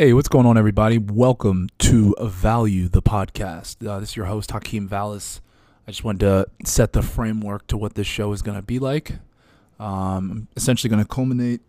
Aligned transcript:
Hey, 0.00 0.14
what's 0.14 0.28
going 0.28 0.46
on, 0.46 0.56
everybody? 0.56 0.96
Welcome 0.96 1.68
to 1.80 2.14
Value 2.18 2.88
the 2.88 3.02
podcast. 3.02 3.86
Uh, 3.86 4.00
this 4.00 4.12
is 4.12 4.16
your 4.16 4.24
host, 4.24 4.50
Hakeem 4.50 4.88
Valles. 4.88 5.42
I 5.86 5.90
just 5.90 6.04
wanted 6.04 6.20
to 6.20 6.46
set 6.64 6.94
the 6.94 7.02
framework 7.02 7.66
to 7.66 7.76
what 7.76 7.96
this 7.96 8.06
show 8.06 8.32
is 8.32 8.40
going 8.40 8.56
to 8.56 8.62
be 8.62 8.78
like. 8.78 9.18
Um, 9.78 10.30
I'm 10.30 10.48
essentially 10.56 10.88
going 10.88 11.02
to 11.02 11.06
culminate 11.06 11.60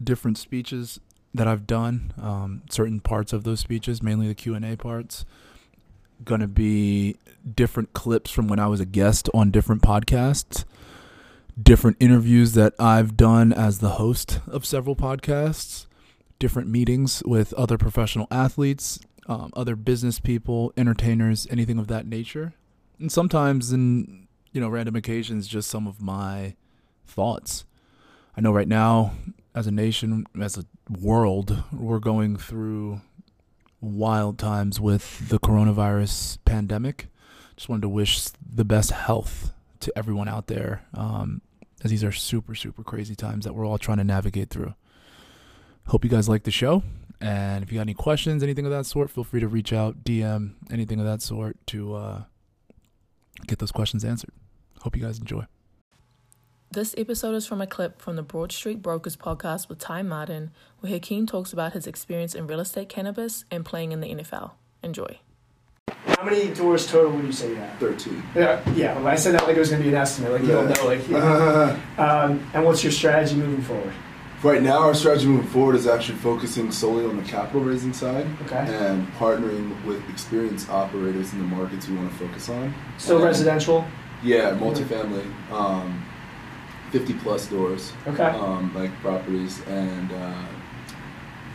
different 0.00 0.38
speeches 0.38 1.00
that 1.34 1.48
I've 1.48 1.66
done, 1.66 2.12
um, 2.22 2.62
certain 2.70 3.00
parts 3.00 3.32
of 3.32 3.42
those 3.42 3.58
speeches, 3.58 4.04
mainly 4.04 4.28
the 4.28 4.36
Q 4.36 4.54
and 4.54 4.64
A 4.64 4.76
parts. 4.76 5.24
Going 6.24 6.40
to 6.40 6.46
be 6.46 7.16
different 7.56 7.92
clips 7.92 8.30
from 8.30 8.46
when 8.46 8.60
I 8.60 8.68
was 8.68 8.78
a 8.78 8.86
guest 8.86 9.28
on 9.34 9.50
different 9.50 9.82
podcasts, 9.82 10.64
different 11.60 11.96
interviews 11.98 12.52
that 12.52 12.74
I've 12.78 13.16
done 13.16 13.52
as 13.52 13.80
the 13.80 13.94
host 13.98 14.38
of 14.46 14.64
several 14.64 14.94
podcasts 14.94 15.87
different 16.38 16.68
meetings 16.68 17.22
with 17.24 17.52
other 17.54 17.78
professional 17.78 18.26
athletes, 18.30 19.00
um, 19.26 19.50
other 19.54 19.76
business 19.76 20.20
people, 20.20 20.72
entertainers, 20.76 21.46
anything 21.50 21.78
of 21.78 21.88
that 21.88 22.06
nature. 22.06 22.54
And 22.98 23.10
sometimes, 23.12 23.72
in 23.72 24.28
you 24.52 24.60
know, 24.60 24.68
random 24.68 24.96
occasions, 24.96 25.46
just 25.46 25.68
some 25.68 25.86
of 25.86 26.00
my 26.00 26.54
thoughts. 27.06 27.64
I 28.36 28.40
know 28.40 28.52
right 28.52 28.68
now, 28.68 29.12
as 29.54 29.66
a 29.66 29.70
nation, 29.70 30.26
as 30.40 30.56
a 30.56 30.64
world, 30.88 31.62
we're 31.72 31.98
going 31.98 32.36
through 32.36 33.00
wild 33.80 34.38
times 34.38 34.80
with 34.80 35.28
the 35.28 35.38
coronavirus 35.38 36.38
pandemic. 36.44 37.08
Just 37.56 37.68
wanted 37.68 37.82
to 37.82 37.88
wish 37.88 38.28
the 38.28 38.64
best 38.64 38.90
health 38.90 39.52
to 39.80 39.92
everyone 39.96 40.28
out 40.28 40.46
there, 40.46 40.84
um, 40.94 41.40
as 41.84 41.90
these 41.90 42.04
are 42.04 42.12
super, 42.12 42.54
super 42.54 42.82
crazy 42.82 43.14
times 43.14 43.44
that 43.44 43.54
we're 43.54 43.66
all 43.66 43.78
trying 43.78 43.98
to 43.98 44.04
navigate 44.04 44.50
through. 44.50 44.74
Hope 45.88 46.04
you 46.04 46.10
guys 46.10 46.28
like 46.28 46.42
the 46.42 46.50
show. 46.50 46.82
And 47.20 47.64
if 47.64 47.72
you 47.72 47.78
got 47.78 47.82
any 47.82 47.94
questions, 47.94 48.42
anything 48.42 48.66
of 48.66 48.70
that 48.70 48.84
sort, 48.84 49.10
feel 49.10 49.24
free 49.24 49.40
to 49.40 49.48
reach 49.48 49.72
out, 49.72 50.04
DM, 50.04 50.52
anything 50.70 51.00
of 51.00 51.06
that 51.06 51.22
sort 51.22 51.56
to 51.68 51.94
uh, 51.94 52.22
get 53.46 53.58
those 53.58 53.72
questions 53.72 54.04
answered. 54.04 54.30
Hope 54.82 54.94
you 54.94 55.02
guys 55.02 55.18
enjoy. 55.18 55.44
This 56.70 56.94
episode 56.98 57.34
is 57.34 57.46
from 57.46 57.62
a 57.62 57.66
clip 57.66 58.02
from 58.02 58.16
the 58.16 58.22
Broad 58.22 58.52
Street 58.52 58.82
Brokers 58.82 59.16
podcast 59.16 59.70
with 59.70 59.78
Ty 59.78 60.02
Martin, 60.02 60.50
where 60.80 60.92
Hakeem 60.92 61.26
talks 61.26 61.54
about 61.54 61.72
his 61.72 61.86
experience 61.86 62.34
in 62.34 62.46
real 62.46 62.60
estate 62.60 62.90
cannabis 62.90 63.46
and 63.50 63.64
playing 63.64 63.92
in 63.92 64.00
the 64.00 64.14
NFL. 64.14 64.52
Enjoy. 64.82 65.18
How 65.88 66.22
many 66.22 66.52
doors 66.52 66.86
total 66.86 67.12
would 67.12 67.24
you 67.24 67.32
say 67.32 67.48
you 67.48 67.56
have? 67.56 67.78
13. 67.78 68.22
Yeah, 68.34 68.74
yeah. 68.74 68.94
When 68.96 69.06
I 69.06 69.16
said 69.16 69.34
that 69.34 69.44
like 69.44 69.56
it 69.56 69.60
was 69.60 69.70
going 69.70 69.82
to 69.82 69.88
be 69.88 69.94
an 69.94 70.00
estimate, 70.00 70.32
like 70.32 70.42
you 70.42 70.48
don't 70.48 70.68
know, 70.68 70.86
like. 70.86 71.08
Yeah. 71.08 71.80
um, 71.96 72.46
and 72.52 72.64
what's 72.64 72.84
your 72.84 72.92
strategy 72.92 73.36
moving 73.36 73.62
forward? 73.62 73.94
Right 74.42 74.62
now, 74.62 74.78
our 74.84 74.94
strategy 74.94 75.26
moving 75.26 75.48
forward 75.48 75.74
is 75.74 75.88
actually 75.88 76.18
focusing 76.18 76.70
solely 76.70 77.04
on 77.04 77.16
the 77.16 77.24
capital 77.24 77.60
raising 77.62 77.92
side 77.92 78.24
Okay. 78.46 78.56
and 78.72 79.08
partnering 79.14 79.84
with 79.84 80.00
experienced 80.08 80.70
operators 80.70 81.32
in 81.32 81.40
the 81.40 81.44
markets 81.56 81.88
we 81.88 81.96
want 81.96 82.12
to 82.12 82.16
focus 82.18 82.48
on. 82.48 82.72
So 82.98 83.16
And- 83.16 83.24
residential. 83.24 83.84
Yeah, 84.22 84.50
multifamily, 84.52 85.24
um, 85.52 86.02
50 86.92 87.14
plus 87.14 87.46
doors, 87.46 87.92
Okay. 88.06 88.22
um, 88.24 88.70
like 88.76 88.92
properties, 89.02 89.60
and 89.68 90.12
uh, 90.12 90.32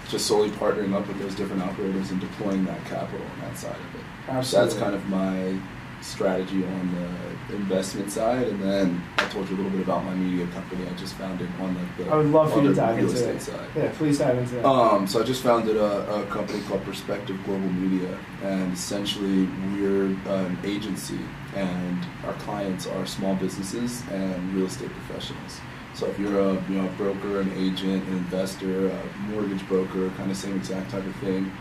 just 0.10 0.26
solely 0.26 0.50
partnering 0.50 0.94
up 0.94 1.08
with 1.08 1.20
those 1.20 1.36
different 1.36 1.64
operators 1.64 2.12
and 2.12 2.20
deploying 2.20 2.66
that 2.66 2.84
capital 2.86 3.26
on 3.26 3.48
that 3.50 3.58
side 3.58 3.72
of 3.76 4.38
it. 4.40 4.46
So 4.46 4.62
that's 4.62 4.76
kind 4.76 4.94
of 4.94 5.08
my 5.10 5.56
strategy 6.04 6.64
on 6.66 6.96
the 6.96 7.56
investment 7.56 8.12
side, 8.12 8.48
and 8.48 8.62
then 8.62 9.04
I 9.18 9.26
told 9.30 9.50
you 9.50 9.56
a 9.56 9.58
little 9.58 9.72
bit 9.72 9.82
about 9.82 10.04
my 10.06 10.14
media 10.14 10.46
company 10.48 10.86
I 10.88 10.94
just 10.94 11.16
founded 11.16 11.50
on 11.60 11.76
like 11.76 11.98
the 11.98 12.12
I 12.12 12.18
would 12.18 12.28
love 12.28 12.52
for 12.54 12.62
you 12.62 12.70
to 12.70 12.76
dive 12.76 12.98
real 12.98 13.06
into 13.10 13.18
estate 13.18 13.36
it. 13.36 13.42
side. 13.42 13.70
Yeah, 13.76 13.92
please 13.98 14.20
dive 14.20 14.38
into 14.38 14.56
that. 14.56 14.66
Um, 14.66 15.08
so 15.08 15.22
I 15.22 15.24
just 15.24 15.44
founded 15.44 15.78
a, 15.78 16.22
a 16.22 16.26
company 16.28 16.62
called 16.64 16.84
Perspective 16.84 17.38
Global 17.46 17.70
Media, 17.70 18.18
and 18.44 18.74
essentially 18.74 19.46
we're 19.74 20.06
an 20.28 20.58
agency, 20.64 21.20
and 21.56 22.06
our 22.26 22.34
clients 22.34 22.86
are 22.88 23.06
small 23.06 23.36
businesses 23.36 24.04
and 24.12 24.54
real 24.54 24.68
estate 24.68 24.90
professionals. 24.92 25.60
So 25.94 26.08
if 26.08 26.18
you're 26.18 26.40
a 26.40 26.54
you 26.70 26.82
know 26.82 26.88
a 26.88 26.92
broker, 26.92 27.42
an 27.42 27.52
agent, 27.56 28.04
an 28.08 28.18
investor, 28.18 28.90
a 28.90 29.04
mortgage 29.30 29.66
broker, 29.68 30.10
kind 30.12 30.32
of 30.32 30.38
same 30.38 30.56
exact 30.56 30.92
type 30.92 31.06
of 31.06 31.16
thing, 31.18 31.52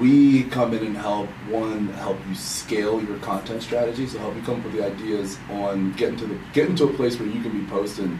we 0.00 0.44
come 0.44 0.72
in 0.72 0.84
and 0.84 0.96
help 0.96 1.28
one 1.48 1.88
help 1.88 2.18
you 2.28 2.34
scale 2.34 3.02
your 3.02 3.18
content 3.18 3.62
strategy. 3.62 4.06
So 4.06 4.18
help 4.18 4.34
you 4.34 4.42
come 4.42 4.60
up 4.60 4.64
with 4.64 4.74
the 4.74 4.84
ideas 4.84 5.38
on 5.50 5.92
getting 5.92 6.16
to 6.16 6.26
the 6.26 6.38
getting 6.52 6.74
to 6.76 6.84
a 6.84 6.92
place 6.94 7.18
where 7.18 7.28
you 7.28 7.42
can 7.42 7.58
be 7.58 7.66
posting 7.66 8.18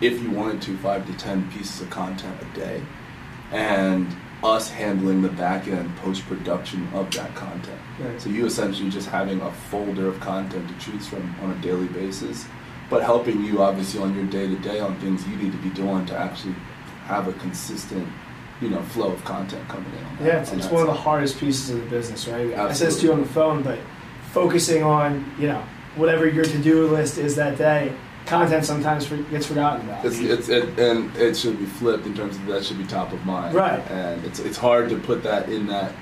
if 0.00 0.20
you 0.20 0.30
wanted 0.30 0.62
to 0.62 0.76
five 0.78 1.06
to 1.06 1.12
ten 1.14 1.50
pieces 1.50 1.80
of 1.80 1.90
content 1.90 2.36
a 2.40 2.58
day 2.58 2.82
and 3.52 4.06
us 4.42 4.68
handling 4.68 5.22
the 5.22 5.28
back 5.28 5.68
end 5.68 5.94
post 5.98 6.26
production 6.26 6.88
of 6.94 7.10
that 7.12 7.34
content. 7.34 7.80
Right. 8.00 8.20
So 8.20 8.28
you 8.28 8.46
essentially 8.46 8.90
just 8.90 9.08
having 9.08 9.40
a 9.40 9.52
folder 9.52 10.08
of 10.08 10.18
content 10.20 10.68
to 10.68 10.84
choose 10.84 11.06
from 11.06 11.34
on 11.42 11.52
a 11.52 11.54
daily 11.62 11.86
basis, 11.88 12.46
but 12.90 13.02
helping 13.02 13.44
you 13.44 13.62
obviously 13.62 14.00
on 14.00 14.14
your 14.14 14.26
day 14.26 14.48
to 14.48 14.56
day 14.56 14.80
on 14.80 14.98
things 15.00 15.26
you 15.28 15.36
need 15.36 15.52
to 15.52 15.58
be 15.58 15.70
doing 15.70 16.06
to 16.06 16.18
actually 16.18 16.54
have 17.04 17.28
a 17.28 17.32
consistent, 17.34 18.08
you 18.62 18.68
know, 18.70 18.80
flow 18.82 19.10
of 19.12 19.24
content 19.24 19.68
coming 19.68 19.90
in. 19.92 20.26
Yeah, 20.26 20.40
it's, 20.40 20.50
on 20.52 20.58
it's 20.58 20.66
that 20.68 20.72
one 20.72 20.82
of 20.82 20.88
the 20.88 20.94
hardest 20.94 21.38
pieces 21.38 21.70
of 21.70 21.80
the 21.82 21.90
business, 21.90 22.28
right? 22.28 22.54
I 22.54 22.72
said 22.72 22.88
this 22.88 23.00
to 23.00 23.06
you 23.06 23.12
on 23.12 23.20
the 23.20 23.26
phone, 23.28 23.62
but 23.62 23.78
focusing 24.30 24.82
on 24.82 25.30
you 25.38 25.48
know 25.48 25.62
whatever 25.96 26.26
your 26.28 26.44
to-do 26.44 26.86
list 26.86 27.18
is 27.18 27.36
that 27.36 27.58
day, 27.58 27.92
content 28.24 28.64
sometimes 28.64 29.04
for, 29.04 29.16
gets 29.16 29.46
forgotten 29.46 29.86
about. 29.88 30.04
It's, 30.06 30.18
it's 30.20 30.48
it, 30.48 30.78
and 30.78 31.14
it 31.16 31.36
should 31.36 31.58
be 31.58 31.66
flipped 31.66 32.06
in 32.06 32.14
terms 32.14 32.36
of 32.36 32.46
that 32.46 32.64
should 32.64 32.78
be 32.78 32.84
top 32.84 33.12
of 33.12 33.26
mind. 33.26 33.54
Right. 33.54 33.80
And 33.90 34.24
it's 34.24 34.38
it's 34.38 34.56
hard 34.56 34.88
to 34.90 34.98
put 34.98 35.22
that 35.24 35.48
in 35.48 35.66
that. 35.66 35.92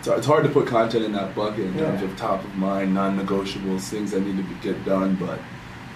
It's, 0.00 0.08
it's 0.08 0.26
hard 0.26 0.42
to 0.42 0.50
put 0.50 0.66
content 0.66 1.04
in 1.04 1.12
that 1.12 1.34
bucket 1.36 1.60
in 1.60 1.78
terms 1.78 2.02
Yeah. 2.02 2.08
of 2.08 2.16
top 2.16 2.42
of 2.44 2.52
mind, 2.56 2.92
non-negotiables, 2.92 3.82
things 3.88 4.10
that 4.10 4.20
need 4.22 4.36
to 4.36 4.42
be, 4.42 4.54
get 4.60 4.84
done. 4.84 5.14
But 5.14 5.38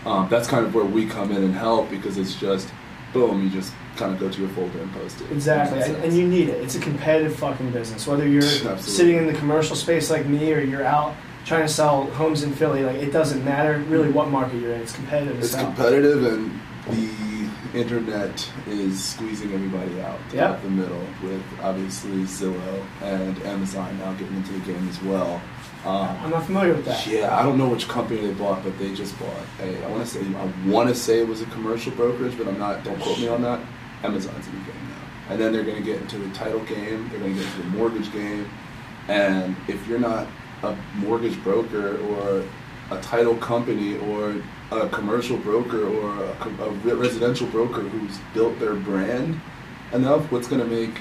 um, 0.08 0.28
that's 0.28 0.46
kind 0.46 0.64
of 0.64 0.72
where 0.72 0.84
we 0.84 1.06
come 1.06 1.32
in 1.32 1.42
and 1.42 1.52
help 1.52 1.90
because 1.90 2.16
it's 2.16 2.36
just 2.36 2.68
boom, 3.12 3.42
you 3.42 3.50
just 3.50 3.72
kind 3.96 4.12
of 4.12 4.20
go 4.20 4.30
to 4.30 4.40
your 4.40 4.48
folder 4.50 4.78
and 4.80 4.92
post 4.92 5.20
it. 5.20 5.30
Exactly, 5.32 5.80
and, 5.82 5.96
and 6.04 6.12
you 6.12 6.26
need 6.26 6.48
it. 6.48 6.62
It's 6.62 6.74
a 6.74 6.80
competitive 6.80 7.36
fucking 7.36 7.70
business. 7.70 8.06
Whether 8.06 8.28
you're 8.28 8.42
sitting 8.42 9.16
in 9.16 9.26
the 9.26 9.32
commercial 9.34 9.76
space 9.76 10.10
like 10.10 10.26
me 10.26 10.52
or 10.52 10.60
you're 10.60 10.84
out 10.84 11.14
trying 11.44 11.62
to 11.62 11.68
sell 11.72 12.04
homes 12.12 12.42
in 12.42 12.52
Philly, 12.52 12.84
like 12.84 12.96
it 12.96 13.12
doesn't 13.12 13.44
matter 13.44 13.78
really 13.88 14.10
what 14.10 14.28
market 14.28 14.60
you're 14.60 14.72
in. 14.72 14.80
It's 14.80 14.94
competitive. 14.94 15.38
It's 15.38 15.54
competitive, 15.54 16.24
and 16.24 16.60
the 16.88 17.78
internet 17.78 18.50
is 18.66 19.02
squeezing 19.04 19.52
everybody 19.52 20.00
out 20.00 20.18
Yep. 20.32 20.50
out 20.50 20.62
the 20.62 20.70
middle. 20.70 21.02
With 21.22 21.42
obviously 21.62 22.22
Zillow 22.22 22.84
and 23.02 23.40
Amazon 23.42 23.98
now 23.98 24.12
getting 24.14 24.36
into 24.36 24.52
the 24.52 24.60
game 24.60 24.88
as 24.88 25.02
well. 25.02 25.40
Um, 25.84 26.08
I'm 26.24 26.30
not 26.30 26.44
familiar 26.46 26.72
with 26.74 26.84
that. 26.86 27.06
Yeah, 27.06 27.36
I 27.38 27.44
don't 27.44 27.58
know 27.58 27.68
which 27.68 27.86
company 27.86 28.20
they 28.20 28.32
bought, 28.32 28.64
but 28.64 28.76
they 28.78 28.92
just 28.92 29.16
bought. 29.20 29.30
A, 29.62 29.84
I 29.84 29.88
want 29.88 30.02
to 30.04 30.08
say 30.08 30.20
I 30.34 30.68
want 30.68 30.88
to 30.88 30.94
say 30.96 31.20
it 31.20 31.28
was 31.28 31.42
a 31.42 31.46
commercial 31.46 31.92
brokerage, 31.92 32.36
but 32.36 32.48
I'm 32.48 32.58
not. 32.58 32.82
Don't 32.82 32.98
quote 33.00 33.20
me 33.20 33.28
on 33.28 33.42
that. 33.42 33.60
Amazon's 34.06 34.46
in 34.46 34.52
the 34.52 34.72
game 34.72 34.88
now, 34.88 35.30
and 35.30 35.40
then 35.40 35.52
they're 35.52 35.64
going 35.64 35.76
to 35.76 35.82
get 35.82 36.00
into 36.00 36.18
the 36.18 36.32
title 36.34 36.60
game. 36.60 37.08
They're 37.10 37.20
going 37.20 37.34
to 37.34 37.40
get 37.40 37.46
into 37.46 37.62
the 37.62 37.68
mortgage 37.76 38.12
game, 38.12 38.48
and 39.08 39.56
if 39.68 39.86
you're 39.86 39.98
not 39.98 40.26
a 40.62 40.76
mortgage 40.94 41.42
broker 41.42 41.98
or 41.98 42.44
a 42.90 43.00
title 43.02 43.36
company 43.36 43.98
or 43.98 44.36
a 44.70 44.88
commercial 44.88 45.36
broker 45.36 45.86
or 45.86 46.24
a, 46.24 46.64
a 46.64 46.70
residential 46.94 47.46
broker 47.48 47.80
who's 47.80 48.18
built 48.32 48.58
their 48.58 48.74
brand 48.74 49.40
enough, 49.92 50.30
what's 50.32 50.48
going 50.48 50.62
to 50.62 50.68
make 50.68 51.00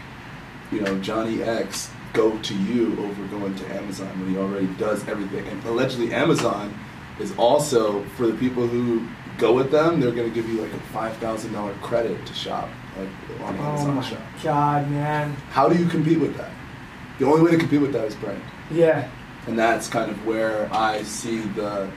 you 0.71 0.81
know 0.81 0.99
Johnny 0.99 1.43
X 1.43 1.91
go 2.13 2.37
to 2.39 2.55
you 2.55 2.93
over 3.03 3.27
going 3.27 3.55
to 3.55 3.65
Amazon 3.75 4.07
when 4.19 4.29
he 4.29 4.37
already 4.37 4.67
does 4.77 5.07
everything. 5.07 5.45
And 5.47 5.63
allegedly, 5.65 6.13
Amazon 6.13 6.73
is 7.19 7.33
also 7.37 8.03
for 8.17 8.27
the 8.27 8.33
people 8.33 8.67
who 8.67 9.07
go 9.37 9.53
with 9.53 9.71
them. 9.71 9.99
They're 9.99 10.11
going 10.11 10.29
to 10.29 10.33
give 10.33 10.49
you 10.49 10.61
like 10.61 10.73
a 10.73 10.79
five 10.93 11.15
thousand 11.17 11.53
dollar 11.53 11.73
credit 11.81 12.25
to 12.25 12.33
shop 12.33 12.69
like 12.97 13.09
on 13.41 13.57
Oh 13.59 13.91
my 13.91 14.01
shop. 14.01 14.19
god, 14.43 14.89
man. 14.89 15.33
How 15.49 15.67
do 15.69 15.77
you 15.77 15.87
compete 15.87 16.19
with 16.19 16.35
that? 16.37 16.51
The 17.19 17.25
only 17.25 17.41
way 17.43 17.51
to 17.51 17.57
compete 17.57 17.81
with 17.81 17.93
that 17.93 18.05
is 18.05 18.15
brand, 18.15 18.41
Yeah, 18.71 19.09
and 19.47 19.57
that's 19.57 19.87
kind 19.87 20.11
of 20.11 20.25
where 20.25 20.67
I 20.73 21.03
see 21.03 21.39
the. 21.39 21.89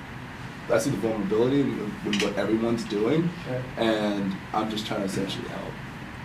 I 0.70 0.76
see 0.78 0.90
the 0.90 0.98
vulnerability 0.98 1.62
in, 1.62 1.70
in 2.04 2.18
what 2.20 2.36
everyone's 2.36 2.84
doing, 2.84 3.30
Right. 3.50 3.62
and 3.78 4.36
I'm 4.52 4.68
just 4.70 4.86
trying 4.86 5.00
to 5.00 5.06
essentially 5.06 5.48
help. 5.48 5.72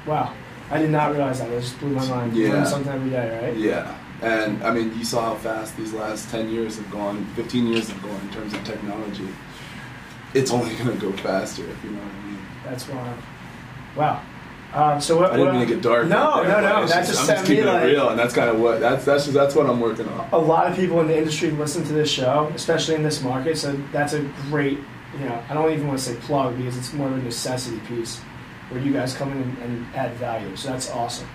Wow. 0.06 0.34
I 0.70 0.80
did 0.80 0.90
not 0.90 1.12
realize 1.12 1.40
that. 1.40 1.50
It 1.50 1.62
just 1.62 1.80
blew 1.80 1.92
my 1.92 2.06
mind. 2.10 2.36
You 2.36 2.48
Yeah. 2.48 2.64
something 2.66 2.92
every 2.92 3.10
day, 3.10 3.40
right? 3.42 3.56
Yeah, 3.58 3.96
and 4.24 4.64
I 4.64 4.72
mean, 4.74 4.98
you 4.98 5.04
saw 5.04 5.22
how 5.26 5.36
fast 5.36 5.76
these 5.78 5.94
last 5.94 6.30
ten 6.32 6.50
years 6.50 6.78
have 6.78 6.90
gone, 6.92 7.26
fifteen 7.36 7.68
years 7.68 7.90
have 7.90 8.02
gone 8.02 8.20
in 8.22 8.30
terms 8.32 8.54
of 8.54 8.64
technology. 8.64 9.28
It's 10.34 10.52
only 10.52 10.74
going 10.80 10.98
to 10.98 11.06
go 11.06 11.12
faster, 11.18 11.64
if 11.70 11.84
you 11.84 11.92
know 11.92 12.00
what 12.00 12.12
I 12.12 12.26
mean. 12.28 12.40
That's 12.66 12.88
wild. 12.88 13.18
Wow. 13.96 14.22
Um, 14.74 15.00
so 15.00 15.20
what? 15.20 15.30
I 15.32 15.38
didn't 15.38 15.46
what- 15.54 15.56
mean 15.60 15.68
to 15.68 15.74
get 15.76 15.84
dark. 15.84 16.08
No, 16.08 16.42
right 16.42 16.48
no, 16.48 16.62
no. 16.62 16.84
it's 16.84 16.92
That 16.94 17.06
just 17.06 17.22
I'm 17.22 17.28
just 17.36 17.46
keeping 17.46 17.66
like 17.66 17.84
it 17.84 17.88
real, 17.88 18.10
and 18.10 18.18
that's 18.18 18.34
kind 18.34 18.50
of 18.50 18.60
what 18.60 18.80
that's 18.80 19.06
that's 19.06 19.26
just, 19.26 19.36
that's 19.36 19.54
what 19.54 19.70
I'm 19.70 19.80
working 19.80 20.08
on. 20.10 20.28
a 20.32 20.38
lot 20.38 20.66
of 20.68 20.76
people 20.76 21.00
in 21.02 21.08
the 21.08 21.16
industry 21.18 21.52
listen 21.52 21.84
to 21.84 21.94
this 21.94 22.10
show, 22.10 22.52
especially 22.56 22.96
in 22.96 23.04
this 23.04 23.22
market. 23.22 23.58
So 23.60 23.74
that's 23.92 24.14
a 24.14 24.22
great, 24.50 24.80
you 25.20 25.26
know, 25.26 25.44
I 25.48 25.54
don't 25.54 25.72
even 25.72 25.86
want 25.88 26.00
to 26.00 26.06
say 26.06 26.16
plug 26.22 26.58
because 26.58 26.76
it's 26.76 26.92
more 26.92 27.08
of 27.08 27.14
a 27.14 27.22
necessity 27.22 27.80
piece 27.82 28.20
where 28.70 28.82
you 28.82 28.92
guys 28.92 29.14
come 29.14 29.32
in 29.32 29.38
and, 29.44 29.58
and 29.60 29.96
add 29.96 30.14
value. 30.14 30.56
So 30.56 30.70
that's 30.70 30.90
awesome. 30.90 31.28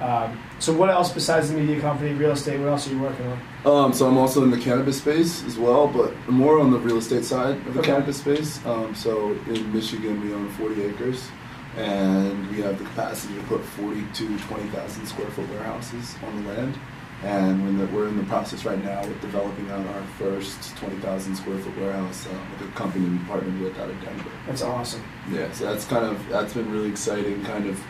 Um, 0.00 0.38
so 0.58 0.72
what 0.72 0.90
else 0.90 1.12
besides 1.12 1.50
the 1.52 1.58
media 1.58 1.80
company, 1.80 2.12
real 2.12 2.32
estate? 2.32 2.58
What 2.58 2.68
else 2.68 2.88
are 2.88 2.90
you 2.92 3.00
working 3.00 3.26
on? 3.26 3.38
Um, 3.86 3.92
so 3.92 4.06
I'm 4.08 4.16
also 4.18 4.42
in 4.42 4.50
the 4.50 4.58
cannabis 4.58 4.98
space 4.98 5.44
as 5.44 5.56
well, 5.58 5.86
but 5.86 6.12
more 6.28 6.58
on 6.58 6.70
the 6.70 6.78
real 6.78 6.98
estate 6.98 7.24
side 7.24 7.56
of 7.66 7.74
the 7.74 7.80
Okay. 7.80 7.90
cannabis 7.92 8.18
space. 8.18 8.64
Um, 8.66 8.94
so 8.94 9.32
in 9.48 9.72
Michigan, 9.72 10.20
we 10.20 10.34
own 10.34 10.48
40 10.50 10.82
acres, 10.82 11.28
and 11.76 12.48
we 12.50 12.60
have 12.62 12.78
the 12.78 12.84
capacity 12.84 13.34
to 13.36 13.40
put 13.42 13.64
40 13.64 14.04
to 14.14 14.38
20,000 14.38 15.06
square 15.06 15.28
foot 15.28 15.48
warehouses 15.50 16.16
on 16.26 16.42
the 16.44 16.52
land. 16.52 16.74
And 17.22 17.62
we're 17.62 17.68
in 17.70 17.78
the, 17.78 17.86
we're 17.86 18.08
in 18.08 18.16
the 18.18 18.24
process 18.24 18.66
right 18.66 18.84
now 18.84 19.00
with 19.06 19.18
developing 19.22 19.70
out 19.70 19.86
our 19.86 20.02
first 20.18 20.76
20,000 20.76 21.34
square 21.36 21.56
foot 21.58 21.74
warehouse 21.78 22.26
uh, 22.26 22.36
with 22.58 22.68
a 22.68 22.72
company 22.72 23.08
we 23.08 23.18
partnered 23.24 23.58
with 23.60 23.78
out 23.78 23.88
of 23.88 23.98
Denver. 24.04 24.30
That's 24.46 24.60
awesome. 24.60 25.02
Yeah, 25.32 25.50
so 25.52 25.64
that's 25.64 25.86
kind 25.86 26.04
of 26.04 26.28
that's 26.28 26.52
been 26.52 26.70
really 26.70 26.90
exciting. 26.90 27.42
Kind 27.44 27.66
of 27.66 27.80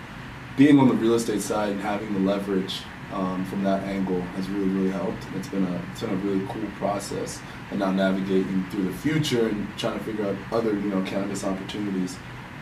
being 0.57 0.79
on 0.79 0.89
the 0.89 0.95
real 0.95 1.15
estate 1.15 1.41
side 1.41 1.73
and 1.73 1.81
having 1.81 2.13
the 2.15 2.21
leverage 2.21 2.83
um, 3.13 3.45
from 3.47 3.63
that 3.65 3.83
angle 3.85 4.21
has 4.37 4.49
really 4.49 4.69
really 4.69 4.91
helped. 4.91 5.25
And 5.27 5.37
it's 5.37 5.49
been 5.49 5.65
a 5.65 5.83
it's 5.93 6.01
been 6.01 6.11
a 6.11 6.17
really 6.17 6.47
cool 6.47 6.69
process. 6.79 7.41
And 7.71 7.81
now 7.81 7.91
navigating 7.93 8.65
through 8.71 8.85
the 8.85 8.93
future 8.99 9.49
and 9.49 9.67
trying 9.79 9.99
to 9.99 10.05
figure 10.05 10.27
out 10.27 10.37
other 10.53 10.73
you 10.73 10.91
know 10.91 11.03
cannabis 11.03 11.45
opportunities, 11.45 12.17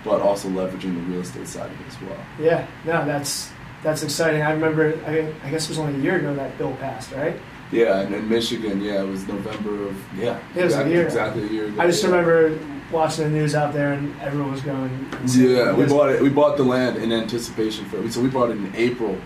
but 0.04 0.20
also 0.20 0.48
leveraging 0.48 0.94
the 0.94 1.02
real 1.12 1.20
estate 1.20 1.48
side 1.48 1.70
of 1.70 1.80
it 1.80 1.86
as 1.86 2.00
well. 2.00 2.18
Yeah, 2.38 2.66
no, 2.84 3.04
that's 3.04 3.50
that's 3.82 4.02
exciting. 4.02 4.42
I 4.42 4.52
remember, 4.52 4.96
I, 5.06 5.32
I 5.44 5.50
guess 5.50 5.64
it 5.64 5.70
was 5.70 5.78
only 5.78 5.98
a 5.98 6.02
year 6.02 6.16
ago 6.16 6.34
that 6.34 6.56
bill 6.56 6.72
passed, 6.76 7.12
right? 7.12 7.36
Yeah, 7.72 8.00
and 8.00 8.14
in 8.14 8.28
Michigan, 8.28 8.80
yeah, 8.80 9.02
it 9.02 9.08
was 9.08 9.26
November 9.26 9.88
of 9.88 9.96
yeah, 10.16 10.38
It 10.54 10.64
was 10.64 10.74
a 10.74 10.82
exactly, 10.84 10.92
year. 10.92 11.04
exactly 11.04 11.42
a 11.42 11.46
year 11.46 11.66
ago. 11.66 11.80
I 11.82 11.86
just 11.86 12.02
yeah. 12.02 12.10
remember 12.10 12.58
watching 12.92 13.24
the 13.24 13.30
news 13.30 13.54
out 13.54 13.72
there 13.72 13.92
and 13.92 14.14
everyone 14.20 14.52
was 14.52 14.60
going. 14.60 14.90
Yeah, 15.26 15.72
we 15.72 15.86
bought 15.86 16.10
it. 16.10 16.22
We 16.22 16.28
bought 16.28 16.56
the 16.56 16.62
land 16.64 16.96
in 16.98 17.12
anticipation 17.12 17.84
for 17.86 17.96
it. 18.04 18.12
So 18.12 18.20
we 18.20 18.28
bought 18.28 18.50
it 18.50 18.58
in 18.58 18.72
April 18.76 19.18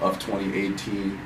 of 0.00 0.18
2018 0.18 1.18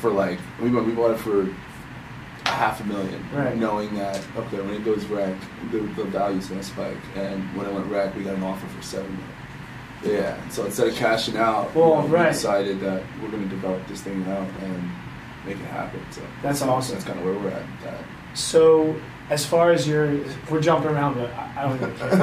for 0.00 0.10
like 0.10 0.38
we 0.60 0.68
bought, 0.68 0.84
we 0.84 0.92
bought 0.92 1.12
it 1.12 1.18
for 1.18 1.42
a 1.42 2.48
half 2.48 2.80
a 2.80 2.84
million, 2.84 3.24
Right. 3.32 3.56
knowing 3.56 3.94
that 3.94 4.20
okay 4.36 4.60
when 4.60 4.74
it 4.74 4.84
goes 4.84 5.04
rec, 5.06 5.34
the, 5.70 5.78
the 5.78 6.04
value's 6.04 6.48
gonna 6.48 6.62
spike, 6.62 6.96
and 7.16 7.42
when 7.56 7.66
it 7.66 7.72
went 7.72 7.86
rec, 7.86 8.14
we 8.14 8.22
got 8.24 8.34
an 8.34 8.42
offer 8.42 8.66
for 8.66 8.82
seven 8.82 9.10
million. 9.10 10.22
Yeah, 10.22 10.48
so 10.50 10.64
instead 10.66 10.88
of 10.88 10.94
cashing 10.94 11.36
out, 11.36 11.70
you 11.74 11.80
know, 11.80 12.06
right. 12.06 12.26
we 12.26 12.32
decided 12.32 12.80
that 12.80 13.02
we're 13.22 13.30
gonna 13.30 13.46
develop 13.46 13.84
this 13.88 14.02
thing 14.02 14.22
out 14.28 14.46
and 14.62 14.90
make 15.44 15.56
it 15.56 15.66
happen. 15.66 16.00
So 16.10 16.20
That's 16.42 16.60
awesome. 16.62 16.94
That's 16.96 17.06
kind 17.06 17.18
of 17.18 17.24
where 17.24 17.34
we're 17.34 17.48
at. 17.50 17.62
with 17.62 17.80
That. 17.84 18.04
So, 18.34 18.94
as 19.28 19.44
far 19.44 19.72
as 19.72 19.88
your, 19.88 20.20
we're 20.50 20.60
jumping 20.60 20.90
around, 20.90 21.14
but 21.14 21.30
I, 21.32 21.52
I 21.56 21.62
don't 21.62 21.76
even 21.76 21.96
care. 21.96 22.12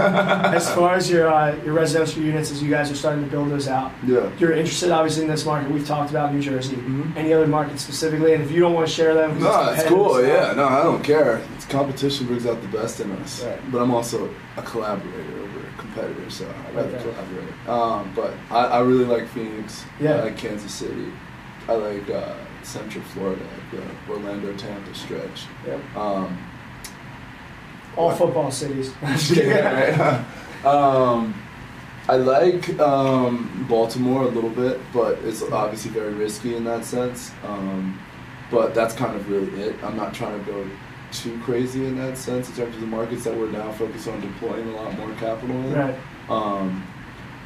as 0.56 0.74
far 0.74 0.94
as 0.96 1.10
your 1.10 1.28
uh, 1.28 1.54
your 1.66 1.74
residential 1.74 2.22
units, 2.24 2.50
as 2.52 2.64
you 2.64 2.70
guys 2.70 2.90
are 2.92 2.96
starting 2.96 3.24
to 3.26 3.30
build 3.30 3.50
those 3.50 3.68
out, 3.68 3.92
Yeah. 4.06 4.30
you're 4.40 4.54
interested 4.54 4.90
obviously 4.92 5.24
in 5.24 5.30
this 5.30 5.46
market. 5.46 5.70
We've 5.70 5.86
talked 5.86 6.12
about 6.12 6.34
New 6.34 6.42
Jersey. 6.42 6.76
Mhm. 6.78 7.16
Any 7.18 7.34
other 7.34 7.48
markets 7.48 7.82
specifically? 7.82 8.34
And 8.34 8.44
if 8.44 8.52
you 8.52 8.60
don't 8.62 8.74
want 8.74 8.88
to 8.88 8.94
share 8.94 9.14
them, 9.14 9.38
No, 9.40 9.48
it's 9.72 9.84
competitive 9.84 9.90
cool. 9.90 10.22
Yeah, 10.26 10.54
no, 10.56 10.68
I 10.68 10.84
don't 10.84 11.04
care. 11.04 11.42
It's 11.56 11.66
competition 11.66 12.28
brings 12.28 12.46
out 12.46 12.62
the 12.62 12.68
best 12.70 13.00
in 13.02 13.12
us. 13.14 13.44
Right. 13.44 13.60
But 13.72 13.82
I'm 13.82 13.92
also 13.92 14.30
a 14.56 14.62
collaborator 14.62 15.40
over 15.40 15.60
a 15.60 15.78
competitor, 15.82 16.30
so 16.30 16.46
I 16.48 16.72
rather 16.76 16.90
Okay. 16.98 17.04
collaborate. 17.04 17.68
Um, 17.68 18.12
but 18.16 18.34
I, 18.50 18.78
I 18.78 18.80
really 18.82 19.06
like 19.06 19.28
Phoenix. 19.28 19.84
Yeah. 20.00 20.16
I 20.16 20.24
like 20.24 20.38
Kansas 20.38 20.72
City. 20.74 21.12
I 21.68 21.74
like 21.74 22.10
uh, 22.10 22.34
Central 22.62 23.04
Florida, 23.06 23.42
like 23.42 23.82
the 24.08 24.12
Orlando 24.14 24.54
Tampa 24.56 24.94
stretch. 24.96 25.46
Yep. 25.66 25.80
Um, 25.98 26.38
All 27.96 28.12
football 28.12 28.52
cities. 28.52 28.94
yeah, 29.32 30.26
right. 30.62 30.66
um, 30.66 31.34
I 32.10 32.18
like 32.18 32.78
um, 32.80 33.66
Baltimore 33.70 34.24
a 34.24 34.28
little 34.28 34.50
bit, 34.50 34.80
but 34.92 35.20
it's 35.20 35.42
obviously 35.42 35.92
very 35.92 36.14
risky 36.14 36.56
in 36.56 36.64
that 36.66 36.84
sense. 36.84 37.32
Um, 37.46 38.00
but 38.52 38.76
that's 38.76 38.94
kind 38.94 39.16
of 39.16 39.30
really 39.30 39.62
it. 39.62 39.84
I'm 39.84 39.96
not 39.96 40.14
trying 40.14 40.44
to 40.44 40.52
go 40.52 40.68
too 41.12 41.40
crazy 41.42 41.86
in 41.86 41.96
that 41.98 42.18
sense 42.18 42.50
in 42.50 42.56
terms 42.56 42.76
of 42.76 42.82
the 42.82 42.88
markets 42.88 43.24
that 43.24 43.36
we're 43.36 43.50
now 43.50 43.72
focused 43.72 44.08
on 44.08 44.20
deploying 44.20 44.68
a 44.70 44.72
lot 44.72 44.98
more 44.98 45.14
capital 45.16 45.56
in. 45.56 45.74
Right. 45.74 45.96
Um, 46.30 46.86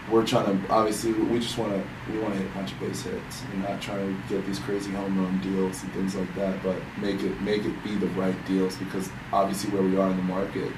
we're 0.10 0.26
trying 0.26 0.46
to 0.46 0.70
obviously 0.72 1.12
we 1.14 1.40
just 1.40 1.58
want 1.58 1.74
to 1.74 2.12
we 2.12 2.20
want 2.20 2.34
to 2.34 2.40
hit 2.40 2.50
a 2.50 2.54
bunch 2.54 2.72
of 2.72 2.80
base 2.80 3.02
hits. 3.02 3.44
We're 3.54 3.68
not 3.70 3.82
trying 3.82 4.08
to 4.08 4.30
get 4.30 4.46
these 4.46 4.60
crazy 4.60 4.92
home 4.92 5.22
run 5.22 5.40
deals 5.42 5.84
and 5.84 5.92
things 5.94 6.16
like 6.16 6.34
that, 6.36 6.62
but 6.64 6.78
make 7.00 7.22
it 7.22 7.40
make 7.42 7.66
it 7.66 7.84
be 7.84 7.96
the 7.96 8.08
right 8.08 8.36
deals 8.46 8.76
because 8.78 9.10
obviously 9.34 9.72
where 9.72 9.84
we 9.84 9.98
are 9.98 10.10
in 10.10 10.18
the 10.18 10.24
market, 10.24 10.72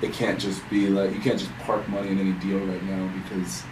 it 0.00 0.12
can't 0.12 0.38
just 0.40 0.68
be 0.70 0.88
like 0.88 1.12
you 1.12 1.20
can't 1.20 1.38
just 1.38 1.52
park 1.58 1.86
money 1.88 2.08
in 2.08 2.18
any 2.18 2.32
deal 2.32 2.58
right 2.60 2.82
now 2.84 3.12
because 3.22 3.62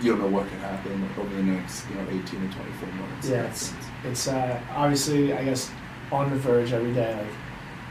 you 0.00 0.10
don't 0.10 0.20
know 0.20 0.28
what 0.28 0.48
can 0.48 0.58
happen 0.58 1.08
over 1.18 1.34
the 1.34 1.42
next 1.42 1.88
you 1.88 1.96
know 1.96 2.02
18 2.02 2.22
to 2.22 2.56
24 2.56 2.88
months. 2.92 3.28
Yeah, 3.28 3.42
it's, 3.44 3.72
it's 4.04 4.28
uh, 4.28 4.60
obviously, 4.70 5.32
I 5.32 5.44
guess, 5.44 5.70
on 6.12 6.30
the 6.30 6.36
verge 6.36 6.72
every 6.72 6.92
day. 6.92 7.14
Like, 7.14 7.26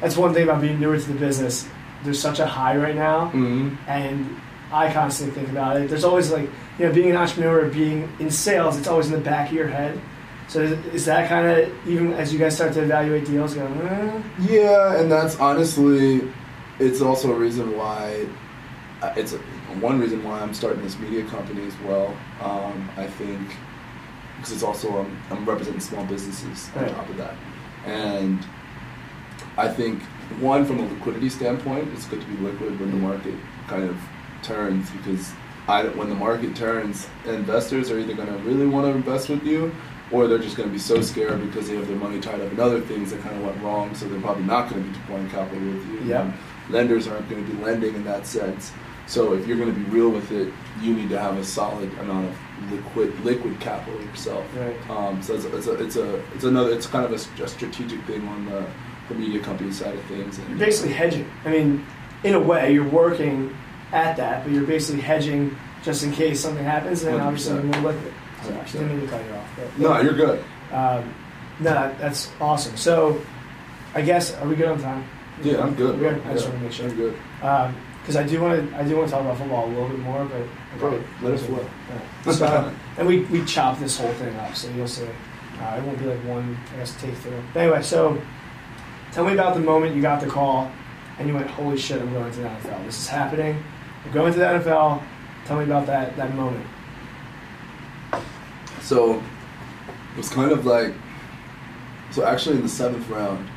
that's 0.02 0.18
one 0.18 0.34
thing 0.34 0.44
about 0.44 0.62
being 0.62 0.80
newer 0.80 1.00
to 1.00 1.08
the 1.08 1.20
business. 1.20 1.68
There's 2.04 2.20
such 2.20 2.40
a 2.40 2.46
high 2.46 2.76
right 2.78 2.96
now, 2.96 3.30
hmm 3.30 3.76
and 3.88 4.40
I 4.74 4.92
constantly 4.92 5.36
think 5.36 5.50
about 5.50 5.78
it. 5.78 5.90
There's 5.90 6.04
always 6.04 6.32
like, 6.32 6.50
you 6.80 6.88
know, 6.88 6.92
being 6.92 7.12
an 7.12 7.18
entrepreneur, 7.18 7.66
or 7.66 7.70
being 7.70 8.10
in 8.20 8.32
sales, 8.32 8.78
it's 8.78 8.88
always 8.88 9.06
in 9.08 9.14
the 9.14 9.20
back 9.20 9.50
of 9.50 9.54
your 9.54 9.68
head. 9.68 10.00
So 10.48 10.62
is, 10.62 10.72
is 10.94 11.06
that 11.06 11.30
kind 11.30 11.46
of 11.48 11.88
even 11.88 12.14
as 12.14 12.34
you 12.34 12.40
guys 12.40 12.56
start 12.56 12.74
to 12.74 12.82
evaluate 12.82 13.26
deals, 13.26 13.54
going, 13.54 13.72
eh? 13.82 14.24
Yeah, 14.42 15.00
and 15.00 15.12
that's 15.12 15.40
honestly, 15.40 16.28
it's 16.80 17.02
also 17.02 17.32
a 17.32 17.36
reason 17.36 17.78
why, 17.78 18.26
uh, 19.02 19.14
it's 19.16 19.34
a, 19.34 19.38
one 19.80 20.00
reason 20.00 20.24
why 20.24 20.40
I'm 20.42 20.54
starting 20.54 20.82
this 20.84 20.98
media 21.00 21.24
company 21.26 21.66
as 21.68 21.78
well. 21.86 22.16
Um, 22.42 22.90
I 22.98 23.08
think 23.08 23.40
because 24.38 24.52
it's 24.52 24.64
also 24.64 25.00
I'm, 25.02 25.18
I'm 25.30 25.46
representing 25.46 25.80
small 25.82 26.04
businesses 26.06 26.70
on 26.76 26.84
Right. 26.84 26.92
top 26.94 27.08
of 27.10 27.18
that, 27.18 27.36
and 27.86 28.46
I 29.58 29.68
think 29.70 30.02
one 30.40 30.66
from 30.66 30.80
a 30.80 30.86
liquidity 30.88 31.30
standpoint, 31.30 31.88
it's 31.94 32.06
good 32.08 32.22
to 32.22 32.28
be 32.28 32.38
liquid 32.38 32.80
when 32.80 32.92
the 32.92 32.98
market 32.98 33.36
kind 33.68 33.84
of 33.84 33.96
turns 34.44 34.90
because 34.92 35.32
I, 35.68 35.86
when 35.90 36.10
the 36.10 36.16
market 36.16 36.56
turns, 36.56 37.08
investors 37.26 37.90
are 37.90 38.00
either 38.00 38.14
going 38.14 38.28
to 38.28 38.38
really 38.40 38.68
want 38.68 38.86
to 38.86 38.92
invest 38.92 39.30
with 39.30 39.44
you, 39.44 39.74
or 40.12 40.28
they're 40.28 40.38
just 40.38 40.58
going 40.58 40.68
to 40.68 40.74
be 40.74 40.80
so 40.80 41.02
scared 41.02 41.40
because 41.42 41.70
they 41.70 41.76
have 41.76 41.88
their 41.88 41.98
money 41.98 42.20
tied 42.20 42.42
up 42.42 42.52
in 42.52 42.60
other 42.60 42.82
things 42.82 43.12
that 43.12 43.22
kind 43.22 43.36
of 43.38 43.44
went 43.44 43.62
wrong, 43.64 43.96
so 43.96 44.08
they're 44.08 44.20
probably 44.20 44.44
not 44.44 44.70
going 44.70 44.84
to 44.84 44.90
be 44.90 44.94
deploying 44.96 45.30
capital 45.30 45.64
with 45.64 45.88
you. 45.88 46.00
Yep. 46.06 46.22
And 46.22 46.34
Lenders 46.70 47.08
aren't 47.08 47.30
going 47.30 47.46
to 47.46 47.52
be 47.52 47.62
lending 47.64 47.96
in 47.96 48.04
that 48.06 48.26
sense. 48.26 48.72
So 49.06 49.34
if 49.34 49.48
you're 49.48 49.58
going 49.58 49.74
to 49.74 49.80
be 49.80 49.86
real 49.90 50.10
with 50.10 50.32
it, 50.32 50.54
you 50.82 50.94
need 50.94 51.10
to 51.10 51.20
have 51.20 51.38
a 51.38 51.44
solid 51.44 51.92
amount 52.00 52.30
of 52.30 52.72
liquid 52.72 53.20
liquid 53.26 53.60
capital 53.60 54.02
yourself. 54.02 54.46
Right. 54.56 54.90
Um, 54.90 55.22
so 55.22 55.36
it's 55.36 55.46
a, 55.46 55.58
it's 55.58 55.68
a 55.68 55.84
it's 55.84 55.96
a 55.98 56.16
it's 56.34 56.44
another 56.46 56.72
it's 56.72 56.88
kind 56.88 57.06
of 57.06 57.12
a 57.12 57.48
strategic 57.48 58.02
thing 58.06 58.26
on 58.28 58.46
the, 58.46 58.66
the 59.10 59.16
media 59.16 59.42
company 59.42 59.72
side 59.72 59.96
of 59.96 60.04
things. 60.06 60.38
And 60.38 60.50
you're 60.50 60.60
basically 60.60 60.94
hedging. 60.94 61.30
I 61.44 61.50
mean, 61.50 61.86
in 62.24 62.34
a 62.34 62.40
way, 62.40 62.72
you're 62.74 62.88
working 62.88 63.56
at 63.94 64.18
that, 64.18 64.44
but 64.44 64.52
you're 64.52 64.66
basically 64.66 65.02
hedging 65.02 65.56
just 65.84 66.04
in 66.04 66.12
case 66.12 66.40
something 66.42 66.64
happens, 66.66 67.04
and 67.04 67.14
then 67.16 67.22
obviously 67.22 67.54
you're 67.56 67.64
100%. 67.64 67.82
more 67.82 67.92
liquid. 67.94 68.14
So 68.44 68.50
I 68.60 68.64
didn't 68.66 68.88
mean 68.90 69.02
to 69.02 69.08
cut 69.08 69.26
you 69.26 69.32
off. 69.34 69.50
But, 69.56 69.80
no, 69.80 70.02
you're 70.02 70.14
good. 70.14 70.44
Um, 70.72 71.14
no, 71.60 71.94
that's 72.00 72.30
awesome. 72.42 72.76
So, 72.76 73.22
I 73.94 74.02
guess 74.02 74.34
are 74.36 74.48
we 74.48 74.56
good 74.56 74.68
on 74.70 74.82
time? 74.82 75.06
Yeah, 75.44 75.62
I'm 75.62 75.76
good. 75.76 76.00
We're. 76.00 76.16
I 76.26 76.34
just 76.34 76.46
Yeah, 76.46 76.50
want 76.50 76.60
to 76.60 76.64
make 76.66 76.72
sure. 76.74 76.90
I'm 76.90 76.96
good. 76.96 77.16
Because 78.02 78.16
I 78.18 78.24
do 78.24 78.42
want 78.42 78.70
to, 78.70 78.78
I 78.78 78.84
do 78.84 78.98
want 78.98 79.08
to 79.08 79.12
talk 79.14 79.22
about 79.22 79.38
football 79.38 79.66
a 79.68 79.70
little 79.70 79.88
bit 79.88 80.00
more, 80.00 80.26
but 80.26 80.46
Bro, 80.80 81.02
let 81.22 81.34
us. 81.34 82.38
So, 82.38 82.74
and 82.98 83.08
we 83.08 83.20
we 83.26 83.46
chop 83.46 83.80
this 83.80 83.98
whole 84.00 84.12
thing 84.14 84.36
up, 84.38 84.56
so 84.56 84.70
you'll 84.72 84.88
see. 84.88 85.06
Uh, 85.62 85.76
it 85.78 85.84
won't 85.84 86.00
be 86.00 86.06
like 86.06 86.20
one, 86.26 86.58
I 86.74 86.78
guess, 86.78 87.00
take 87.00 87.14
through. 87.16 87.42
But 87.54 87.60
anyway, 87.62 87.82
so 87.84 88.20
tell 89.12 89.24
me 89.26 89.34
about 89.34 89.54
the 89.54 89.62
moment 89.62 89.96
you 89.96 90.02
got 90.02 90.20
the 90.20 90.28
call 90.28 90.70
and 91.20 91.28
you 91.28 91.34
went, 91.36 91.48
"Holy 91.48 91.78
shit, 91.78 92.02
I'm 92.02 92.12
going 92.12 92.32
to 92.32 92.40
the 92.40 92.48
NFL. 92.48 92.86
This 92.86 92.98
is 93.00 93.08
happening. 93.08 93.64
I'm 94.06 94.12
going 94.12 94.34
to 94.34 94.40
the 94.40 94.46
NFL." 94.46 95.02
Tell 95.46 95.58
me 95.58 95.64
about 95.66 95.86
that 95.88 96.16
that 96.18 96.34
moment. 96.36 96.66
So 98.82 99.16
it 99.16 100.18
was 100.18 100.30
kind 100.30 100.52
of 100.52 100.66
like 100.66 100.94
so 102.12 102.26
actually 102.26 102.58
in 102.58 102.62
the 102.64 102.70
seventh 102.70 103.10
round, 103.10 103.48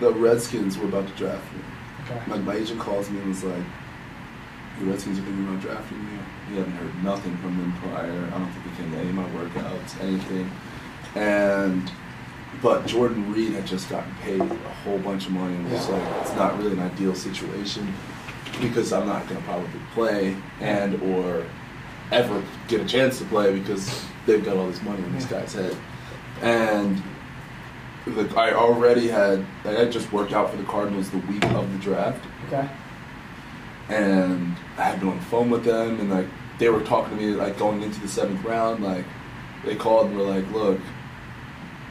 the 0.00 0.10
Redskins 0.12 0.78
were 0.78 0.86
about 0.86 1.06
to 1.08 1.14
draft 1.14 1.44
me. 1.52 1.60
Okay. 2.04 2.30
Like 2.30 2.42
my 2.42 2.54
agent 2.54 2.80
calls 2.80 3.10
me 3.10 3.18
and 3.18 3.28
was 3.28 3.44
like, 3.44 3.62
"The 4.78 4.86
Redskins 4.86 5.18
are 5.18 5.22
thinking 5.22 5.46
about 5.46 5.60
drafting 5.60 5.98
you." 5.98 6.18
He 6.50 6.56
haven't 6.58 6.72
heard 6.72 7.04
nothing 7.04 7.36
from 7.38 7.58
them 7.58 7.72
prior. 7.82 8.10
I 8.34 8.38
don't 8.38 8.50
think 8.50 8.64
he 8.74 8.82
came 8.82 8.92
to 8.92 8.98
any 8.98 9.10
of 9.10 9.14
my 9.14 9.28
workouts, 9.30 10.00
anything. 10.02 10.50
And 11.14 11.90
but 12.62 12.86
Jordan 12.86 13.30
Reed 13.32 13.52
had 13.52 13.66
just 13.66 13.90
gotten 13.90 14.10
paid 14.22 14.40
a 14.40 14.46
whole 14.84 14.98
bunch 14.98 15.26
of 15.26 15.32
money 15.32 15.54
and 15.54 15.70
was 15.70 15.86
Yeah. 15.88 15.96
like, 15.96 16.22
"It's 16.22 16.34
not 16.34 16.56
really 16.58 16.72
an 16.72 16.80
ideal 16.80 17.14
situation 17.14 17.92
because 18.60 18.92
I'm 18.92 19.06
not 19.06 19.26
going 19.28 19.40
to 19.40 19.46
probably 19.46 19.68
play 19.94 20.36
and 20.60 21.00
or 21.02 21.44
ever 22.12 22.42
get 22.68 22.80
a 22.80 22.84
chance 22.84 23.18
to 23.18 23.24
play 23.26 23.58
because 23.58 24.02
they've 24.26 24.44
got 24.44 24.56
all 24.56 24.66
this 24.66 24.82
money 24.82 25.02
in 25.02 25.12
this 25.14 25.26
guy's 25.26 25.52
head." 25.54 25.76
And 26.42 27.02
like 28.06 28.36
I 28.36 28.52
already 28.52 29.08
had, 29.08 29.44
like, 29.64 29.76
I 29.78 29.84
just 29.86 30.10
worked 30.12 30.32
out 30.32 30.50
for 30.50 30.56
the 30.56 30.64
Cardinals 30.64 31.10
the 31.10 31.18
week 31.18 31.44
of 31.44 31.70
the 31.72 31.78
draft, 31.78 32.24
Okay. 32.46 32.66
and 33.90 34.56
I 34.78 34.82
had 34.84 35.00
been 35.00 35.10
on 35.10 35.16
the 35.18 35.24
phone 35.24 35.50
with 35.50 35.64
them, 35.64 36.00
and 36.00 36.10
like 36.10 36.26
they 36.58 36.68
were 36.70 36.80
talking 36.80 37.18
to 37.18 37.22
me 37.22 37.30
like 37.32 37.58
going 37.58 37.82
into 37.82 38.00
the 38.00 38.08
seventh 38.08 38.42
round, 38.44 38.82
like 38.82 39.04
they 39.64 39.74
called 39.76 40.06
and 40.08 40.16
were 40.18 40.24
like, 40.24 40.50
look, 40.52 40.78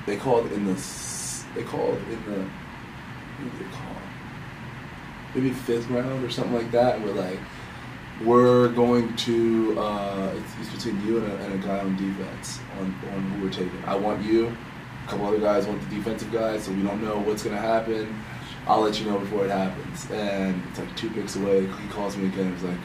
they 0.08 0.16
called 0.18 0.52
in 0.52 0.66
the, 0.66 0.74
they 1.54 1.64
called 1.64 1.98
in 2.10 2.26
the, 2.26 2.40
what 2.40 3.52
did 3.52 3.60
they 3.60 3.72
call? 3.72 3.96
Maybe 5.36 5.52
fifth 5.52 5.90
round 5.90 6.24
or 6.24 6.30
something 6.30 6.54
like 6.54 6.72
that, 6.72 6.96
and 6.96 7.06
we're 7.06 7.14
like, 7.14 7.40
we're 8.24 8.70
going 8.70 9.16
to, 9.16 9.80
uh, 9.80 10.34
it's, 10.36 10.54
it's 10.62 10.84
between 10.84 11.06
you 11.06 11.18
and 11.18 11.32
a, 11.32 11.36
and 11.46 11.64
a 11.64 11.68
guy 11.68 11.80
on 11.80 11.96
defense 11.96 12.60
on, 12.80 12.86
on 13.14 13.32
who 13.32 13.44
we're 13.44 13.52
taking. 13.52 13.84
I 13.86 13.96
want 13.96 14.24
you, 14.24 14.48
a 14.48 15.10
couple 15.10 15.28
other 15.28 15.40
guys 15.40 15.66
want 15.68 15.88
the 15.88 15.96
defensive 15.96 16.32
guy, 16.32 16.58
so 16.58 16.72
we 16.72 16.82
don't 16.84 17.04
know 17.04 17.20
what's 17.20 17.44
gonna 17.44 17.58
happen. 17.58 18.24
I'll 18.68 18.82
let 18.82 19.00
you 19.00 19.10
know 19.10 19.20
before 19.20 19.46
it 19.46 19.52
happens. 19.52 20.10
And 20.12 20.62
it's 20.70 20.80
like 20.80 20.96
two 20.98 21.10
picks 21.10 21.36
away. 21.38 21.66
He 21.66 21.88
calls 21.88 22.18
me 22.18 22.28
again. 22.28 22.52
He's 22.52 22.64
like, 22.64 22.78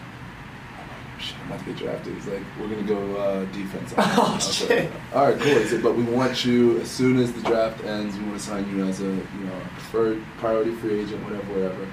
oh, 0.78 1.18
shit, 1.18 1.34
I'm 1.40 1.46
about 1.46 1.58
to 1.60 1.64
get 1.64 1.76
drafted. 1.76 2.14
He's 2.14 2.26
like, 2.26 2.42
we're 2.60 2.68
gonna 2.68 2.82
go 2.82 3.16
uh, 3.16 3.44
defense. 3.46 3.92
Oh, 3.98 4.34
was 4.34 4.60
like, 4.60 4.68
shit. 4.68 4.92
All 5.12 5.26
right, 5.28 5.40
cool. 5.40 5.54
He 5.58 5.64
said, 5.66 5.82
but 5.82 5.96
we 5.96 6.04
want 6.04 6.44
you 6.44 6.78
as 6.80 6.90
soon 6.90 7.18
as 7.18 7.32
the 7.32 7.42
draft 7.42 7.82
ends. 7.84 8.16
We 8.16 8.24
want 8.26 8.38
to 8.38 8.44
sign 8.44 8.76
you 8.76 8.84
as 8.84 9.00
a 9.00 9.04
you 9.04 9.44
know 9.44 9.60
preferred 9.74 10.22
priority 10.38 10.72
free 10.72 11.00
agent, 11.00 11.24
whatever, 11.24 11.52
whatever. 11.52 11.88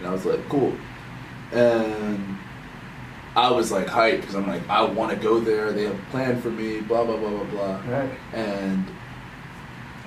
And 0.00 0.08
I 0.08 0.12
was 0.12 0.24
like, 0.24 0.48
cool. 0.48 0.74
And 1.52 2.38
I 3.36 3.50
was 3.50 3.70
like 3.70 3.86
hyped 3.86 4.22
because 4.22 4.34
I'm 4.34 4.46
like, 4.46 4.66
I 4.68 4.82
want 4.82 5.12
to 5.12 5.16
go 5.16 5.38
there. 5.38 5.72
They 5.72 5.84
have 5.84 5.94
a 5.94 6.10
plan 6.10 6.40
for 6.40 6.50
me. 6.50 6.80
Blah 6.80 7.04
blah 7.04 7.18
blah 7.18 7.30
blah 7.30 7.44
blah. 7.44 7.82
Right. 7.86 8.10
And 8.32 8.86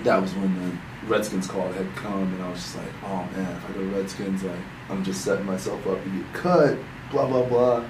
that 0.02 0.20
was 0.20 0.34
when 0.34 0.52
the 0.60 1.08
Redskins 1.08 1.48
call 1.48 1.72
had 1.72 1.96
come, 1.96 2.34
and 2.34 2.42
I 2.42 2.50
was 2.50 2.60
just 2.60 2.76
like, 2.76 2.94
oh 3.04 3.28
man, 3.36 3.56
if 3.56 3.70
I 3.70 3.74
go 3.74 3.80
to 3.82 3.96
Redskins, 3.96 4.44
like 4.44 4.60
I'm 4.90 5.04
just 5.04 5.24
setting 5.24 5.46
myself 5.46 5.86
up 5.86 6.04
to 6.04 6.10
get 6.10 6.34
cut. 6.34 6.78
Blah 7.12 7.28
blah 7.28 7.44
blah. 7.44 7.86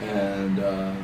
And 0.00 0.60
uh, 0.60 0.94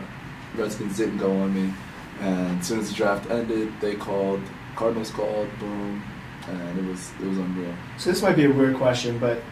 Redskins 0.55 0.97
didn't 0.97 1.19
go 1.19 1.33
on 1.33 1.53
me. 1.53 1.75
And 2.21 2.61
as 2.61 2.69
soon 2.69 2.79
as 2.79 2.91
the 2.91 2.95
draft 2.95 3.29
ended, 3.29 3.73
they 3.81 3.97
called. 3.97 4.41
Cardinals 4.77 5.11
called. 5.11 5.49
Boom. 5.59 6.03
And 6.49 6.79
it 6.79 6.85
was 6.85 7.11
it 7.21 7.27
was 7.27 7.39
unreal. 7.39 7.75
So 7.99 8.11
this 8.11 8.23
might 8.23 8.37
be 8.37 8.45
a 8.45 8.51
weird 8.51 8.77
question, 8.77 9.19
but 9.19 9.43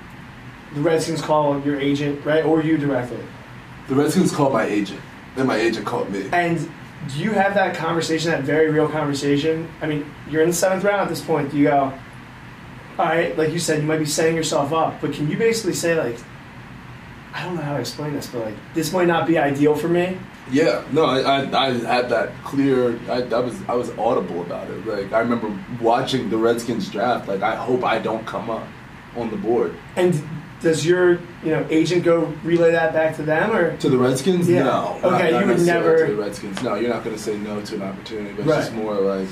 the 0.75 0.81
Redskins 0.81 1.21
call 1.21 1.61
your 1.61 1.79
agent, 1.79 2.25
right, 2.25 2.45
or 2.45 2.63
you 2.63 2.77
directly? 2.77 3.19
The 3.89 3.95
Redskins 3.95 4.33
called 4.33 4.53
my 4.53 4.65
agent, 4.65 5.01
and 5.37 5.47
my 5.47 5.57
agent 5.57 5.87
called 5.87 6.11
me. 6.11 6.29
And 6.33 6.59
do 7.09 7.19
you 7.19 7.33
have 7.33 7.55
that 7.55 7.75
conversation, 7.77 8.31
that 8.31 8.43
very 8.43 8.71
real 8.71 8.89
conversation? 8.89 9.69
I 9.81 9.87
mean, 9.87 10.11
you're 10.31 10.43
in 10.43 10.51
the 10.51 10.55
seventh 10.55 10.85
round 10.85 11.01
at 11.01 11.09
this 11.09 11.21
point. 11.21 11.51
Do 11.51 11.59
you 11.59 11.65
go, 11.65 11.93
all 12.99 13.07
right, 13.07 13.37
like 13.37 13.51
you 13.53 13.59
said, 13.59 13.81
you 13.81 13.87
might 13.87 13.99
be 13.99 14.07
setting 14.07 14.37
yourself 14.37 14.73
up, 14.73 15.01
but 15.01 15.13
can 15.13 15.29
you 15.29 15.37
basically 15.37 15.75
say, 15.75 15.99
like, 15.99 16.19
I 17.35 17.45
don't 17.45 17.57
know 17.57 17.63
how 17.63 17.75
to 17.75 17.81
explain 17.81 18.13
this, 18.13 18.27
but 18.27 18.45
like, 18.45 18.55
this 18.75 18.93
might 18.93 19.09
not 19.09 19.27
be 19.27 19.39
ideal 19.39 19.75
for 19.75 19.89
me? 19.89 20.19
Yeah, 20.51 20.85
no, 20.93 21.05
I, 21.05 21.21
I, 21.21 21.67
I 21.67 21.73
had 21.73 22.09
that 22.11 22.33
clear. 22.45 22.99
I, 23.09 23.23
I 23.23 23.39
was 23.39 23.57
I 23.69 23.75
was 23.75 23.91
audible 23.91 24.43
about 24.43 24.69
it. 24.69 24.85
Like 24.85 25.13
I 25.13 25.21
remember 25.21 25.57
watching 25.81 26.31
the 26.31 26.37
Redskins 26.37 26.91
draft. 26.91 27.29
Like 27.29 27.43
I 27.43 27.55
hope 27.55 27.85
I 27.85 28.01
don't 28.01 28.27
come 28.27 28.51
up 28.51 28.67
on 29.17 29.31
the 29.31 29.37
board 29.37 29.75
And 29.97 30.15
does 30.63 30.87
your, 30.87 31.13
you 31.43 31.51
know, 31.51 31.67
agent 31.71 32.05
go 32.05 32.33
relay 32.45 32.73
that 32.73 32.93
back 32.93 33.17
to 33.17 33.23
them, 33.23 33.51
or? 33.53 33.77
to 33.79 33.89
the 33.89 33.99
Redskins. 33.99 34.49
Yeah. 34.49 34.63
No, 34.65 35.01
Okay, 35.03 35.31
not, 35.31 35.33
not 35.33 35.41
you 35.43 35.47
would 35.49 35.67
never 35.67 36.07
to 36.07 36.13
the 36.17 36.23
Redskins. 36.23 36.63
No, 36.63 36.75
you're 36.77 36.91
not 36.93 37.05
going 37.05 37.17
to 37.17 37.23
say 37.23 37.37
no 37.39 37.61
to 37.61 37.75
an 37.75 37.83
opportunity. 37.83 38.33
But 38.35 38.47
Right. 38.47 38.59
it's 38.59 38.69
just 38.69 38.77
more 38.77 38.95
like 38.95 39.29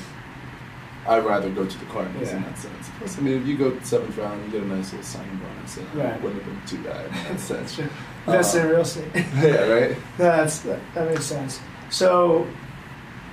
I'd 1.07 1.25
rather 1.25 1.49
go 1.49 1.65
to 1.65 1.77
the 1.79 1.85
Cardinals 1.85 2.29
in 2.29 2.43
that 2.43 2.57
sense. 2.57 2.89
Plus, 2.99 3.17
I 3.17 3.21
mean, 3.21 3.41
if 3.41 3.47
you 3.47 3.57
go 3.57 3.75
seventh 3.81 4.15
round, 4.17 4.45
you 4.45 4.51
get 4.51 4.61
a 4.61 4.67
nice 4.73 4.91
little 4.91 5.03
signing 5.03 5.35
bonus. 5.37 5.77
And 5.77 5.95
Right. 5.95 6.13
it 6.15 6.21
wouldn't 6.21 6.43
have 6.43 6.53
been 6.53 6.67
too 6.67 6.83
bad 6.87 7.05
in 7.07 7.11
that 7.13 7.39
sense. 7.51 7.79
That's 8.27 8.55
Uh, 8.55 8.59
in 8.59 8.67
real 8.69 8.81
estate. 8.81 9.05
yeah, 9.15 9.67
right. 9.67 9.97
That's 10.17 10.59
that, 10.59 10.79
that 10.93 11.09
makes 11.09 11.25
sense. 11.25 11.59
So, 11.89 12.45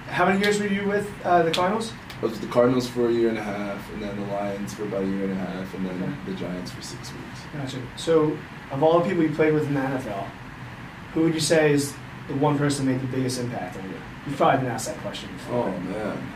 how 0.08 0.24
many 0.24 0.40
years 0.40 0.58
were 0.58 0.66
you 0.66 0.86
with 0.88 1.06
uh, 1.24 1.42
the 1.42 1.50
Cardinals? 1.50 1.92
I 2.18 2.22
was 2.22 2.32
with 2.32 2.40
the 2.40 2.46
Cardinals 2.48 2.88
for 2.88 3.08
a 3.08 3.12
year 3.12 3.28
and 3.28 3.38
a 3.38 3.42
half, 3.42 3.92
and 3.92 4.02
then 4.02 4.16
the 4.20 4.26
Lions 4.32 4.74
for 4.74 4.82
about 4.84 5.02
a 5.04 5.06
year 5.06 5.24
and 5.24 5.32
a 5.32 5.36
half, 5.36 5.72
and 5.74 5.86
then 5.86 6.16
the 6.26 6.34
Giants 6.34 6.70
for 6.72 6.82
six 6.82 7.12
weeks. 7.12 7.40
Gotcha. 7.54 7.78
So, 7.96 8.36
of 8.72 8.82
all 8.82 8.98
the 9.00 9.08
people 9.08 9.22
you 9.22 9.30
played 9.30 9.54
with 9.54 9.66
in 9.68 9.74
the 9.74 9.80
NFL, 9.80 10.26
who 11.14 11.22
would 11.22 11.34
you 11.34 11.40
say 11.40 11.72
is 11.72 11.94
the 12.26 12.34
one 12.34 12.58
person 12.58 12.86
that 12.86 12.92
made 12.92 13.00
the 13.02 13.16
biggest 13.16 13.38
impact 13.38 13.76
on 13.78 13.84
you? 13.84 13.94
You've 14.26 14.36
probably 14.36 14.62
been 14.62 14.70
asked 14.72 14.86
that 14.88 14.98
question 14.98 15.28
before. 15.34 15.68
Oh 15.68 15.78
man, 15.80 16.32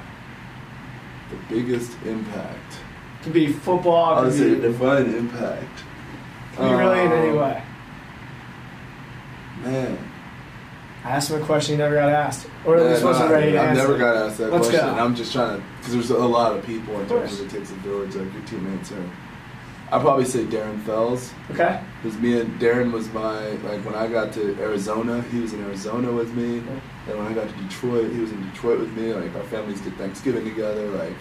the 1.30 1.54
biggest 1.54 1.92
impact. 2.06 2.74
Could 3.22 3.32
be 3.32 3.48
football. 3.52 4.14
I 4.14 4.24
would 4.24 4.32
say 4.34 4.54
be, 4.54 4.60
divine 4.60 5.14
impact. 5.14 5.82
could 6.56 6.68
be 6.68 6.74
really 6.74 7.00
in 7.00 7.12
any 7.12 7.28
Um, 7.30 7.36
way. 7.38 7.62
Man, 9.62 9.98
I 11.04 11.10
asked 11.10 11.30
him 11.30 11.42
a 11.42 11.44
question 11.44 11.74
he 11.74 11.78
never 11.78 11.96
got 11.96 12.08
asked, 12.08 12.46
or 12.64 12.76
at 12.76 12.84
Yeah, 12.84 12.90
least 12.92 13.04
wasn't 13.04 13.28
no, 13.28 13.34
ready 13.34 13.52
to 13.52 13.60
I've 13.60 13.68
answer. 13.70 13.82
never 13.82 13.98
got 13.98 14.16
asked 14.16 14.38
that 14.38 14.52
Let's 14.52 14.68
question. 14.68 14.94
go. 14.94 15.02
I'm 15.02 15.14
just 15.16 15.32
trying 15.32 15.58
to, 15.60 15.66
because 15.78 15.92
there's 15.94 16.10
a 16.10 16.18
lot 16.18 16.56
of 16.56 16.64
people 16.64 17.00
in 17.00 17.08
terms 17.08 17.40
of 17.40 17.46
it 17.46 17.50
takes 17.58 17.70
a 17.70 17.74
village, 17.76 18.14
like 18.14 18.32
your 18.32 18.42
teammates 18.44 18.92
are. 18.92 19.10
I'd 19.90 20.00
probably 20.00 20.24
say 20.24 20.44
Darren 20.44 20.80
Fells. 20.84 21.32
Okay. 21.50 21.78
Because 22.02 22.18
me 22.18 22.40
and 22.40 22.58
Darren 22.60 22.92
was 22.92 23.12
my, 23.12 23.46
like 23.68 23.84
when 23.84 23.94
I 23.94 24.06
got 24.06 24.32
to 24.34 24.56
Arizona, 24.58 25.20
he 25.30 25.40
was 25.40 25.52
in 25.52 25.62
Arizona 25.64 26.10
with 26.10 26.32
me. 26.34 26.58
And 27.08 27.18
when 27.18 27.26
I 27.26 27.32
got 27.34 27.46
to 27.48 27.54
Detroit, 27.62 28.10
he 28.10 28.20
was 28.20 28.30
in 28.32 28.42
Detroit 28.52 28.78
with 28.80 28.90
me. 28.96 29.12
Like 29.12 29.34
our 29.36 29.42
families 29.44 29.82
did 29.82 29.94
Thanksgiving 29.98 30.44
together. 30.44 30.88
Like 30.92 31.12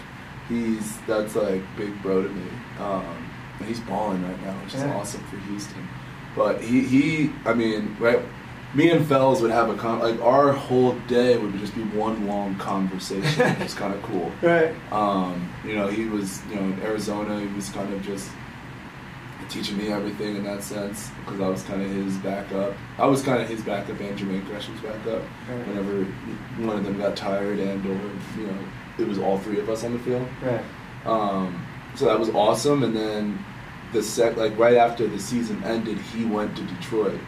he's, 0.47 0.97
that's 1.05 1.35
like 1.35 1.61
big 1.75 2.01
bro 2.01 2.21
to 2.23 2.29
me. 2.29 2.47
Um, 2.79 3.29
and 3.59 3.67
he's 3.67 3.81
balling 3.81 4.23
right 4.25 4.41
now, 4.41 4.53
which 4.63 4.73
is 4.75 4.81
Yeah. 4.81 4.95
awesome 4.95 5.21
for 5.25 5.35
Houston. 5.50 5.85
But 6.33 6.61
he, 6.61 6.79
he, 6.79 7.31
I 7.45 7.53
mean, 7.53 7.97
right, 8.00 8.21
me 8.73 8.89
and 8.89 9.05
Fells 9.05 9.41
would 9.41 9.51
have 9.51 9.69
a 9.69 9.75
con, 9.75 9.99
like 9.99 10.21
our 10.21 10.51
whole 10.53 10.93
day 11.07 11.37
would 11.37 11.57
just 11.59 11.75
be 11.75 11.81
one 11.83 12.27
long 12.27 12.55
conversation, 12.55 13.49
which 13.55 13.67
is 13.67 13.73
kind 13.73 13.93
of 13.93 14.01
cool. 14.03 14.31
Right. 14.41 14.73
Um, 14.91 15.49
you 15.65 15.75
know, 15.75 15.87
he 15.87 16.05
was, 16.05 16.41
you 16.49 16.55
know, 16.55 16.61
in 16.63 16.81
Arizona, 16.81 17.39
he 17.39 17.47
was 17.47 17.69
kind 17.69 17.93
of 17.93 18.01
just 18.01 18.29
teaching 19.49 19.77
me 19.77 19.91
everything 19.91 20.37
in 20.37 20.43
that 20.45 20.63
sense 20.63 21.09
because 21.25 21.41
I 21.41 21.49
was 21.49 21.61
kind 21.63 21.81
of 21.81 21.89
his 21.91 22.15
backup. 22.19 22.73
I 22.97 23.05
was 23.05 23.21
kind 23.21 23.41
of 23.41 23.49
his 23.49 23.61
backup 23.61 23.99
and 23.99 24.17
Jermaine 24.17 24.45
Gresham's 24.47 24.79
backup 24.79 25.21
Right. 25.49 25.67
whenever 25.67 26.05
one 26.65 26.77
of 26.77 26.85
them 26.85 26.97
got 26.97 27.17
tired 27.17 27.59
and 27.59 27.85
or, 27.85 27.99
you 28.39 28.47
know, 28.47 28.57
it 28.97 29.05
was 29.07 29.17
all 29.17 29.37
three 29.39 29.59
of 29.59 29.69
us 29.69 29.83
on 29.83 29.93
the 29.93 29.99
field. 29.99 30.25
Right. 30.41 30.63
Um, 31.05 31.65
so 31.95 32.05
that 32.05 32.17
was 32.17 32.29
awesome. 32.29 32.83
And 32.83 32.95
then 32.95 33.43
the 33.91 34.01
sec, 34.01 34.37
like 34.37 34.57
right 34.57 34.77
after 34.77 35.05
the 35.07 35.19
season 35.19 35.61
ended, 35.65 35.97
he 35.97 36.23
went 36.23 36.55
to 36.55 36.63
Detroit, 36.63 37.19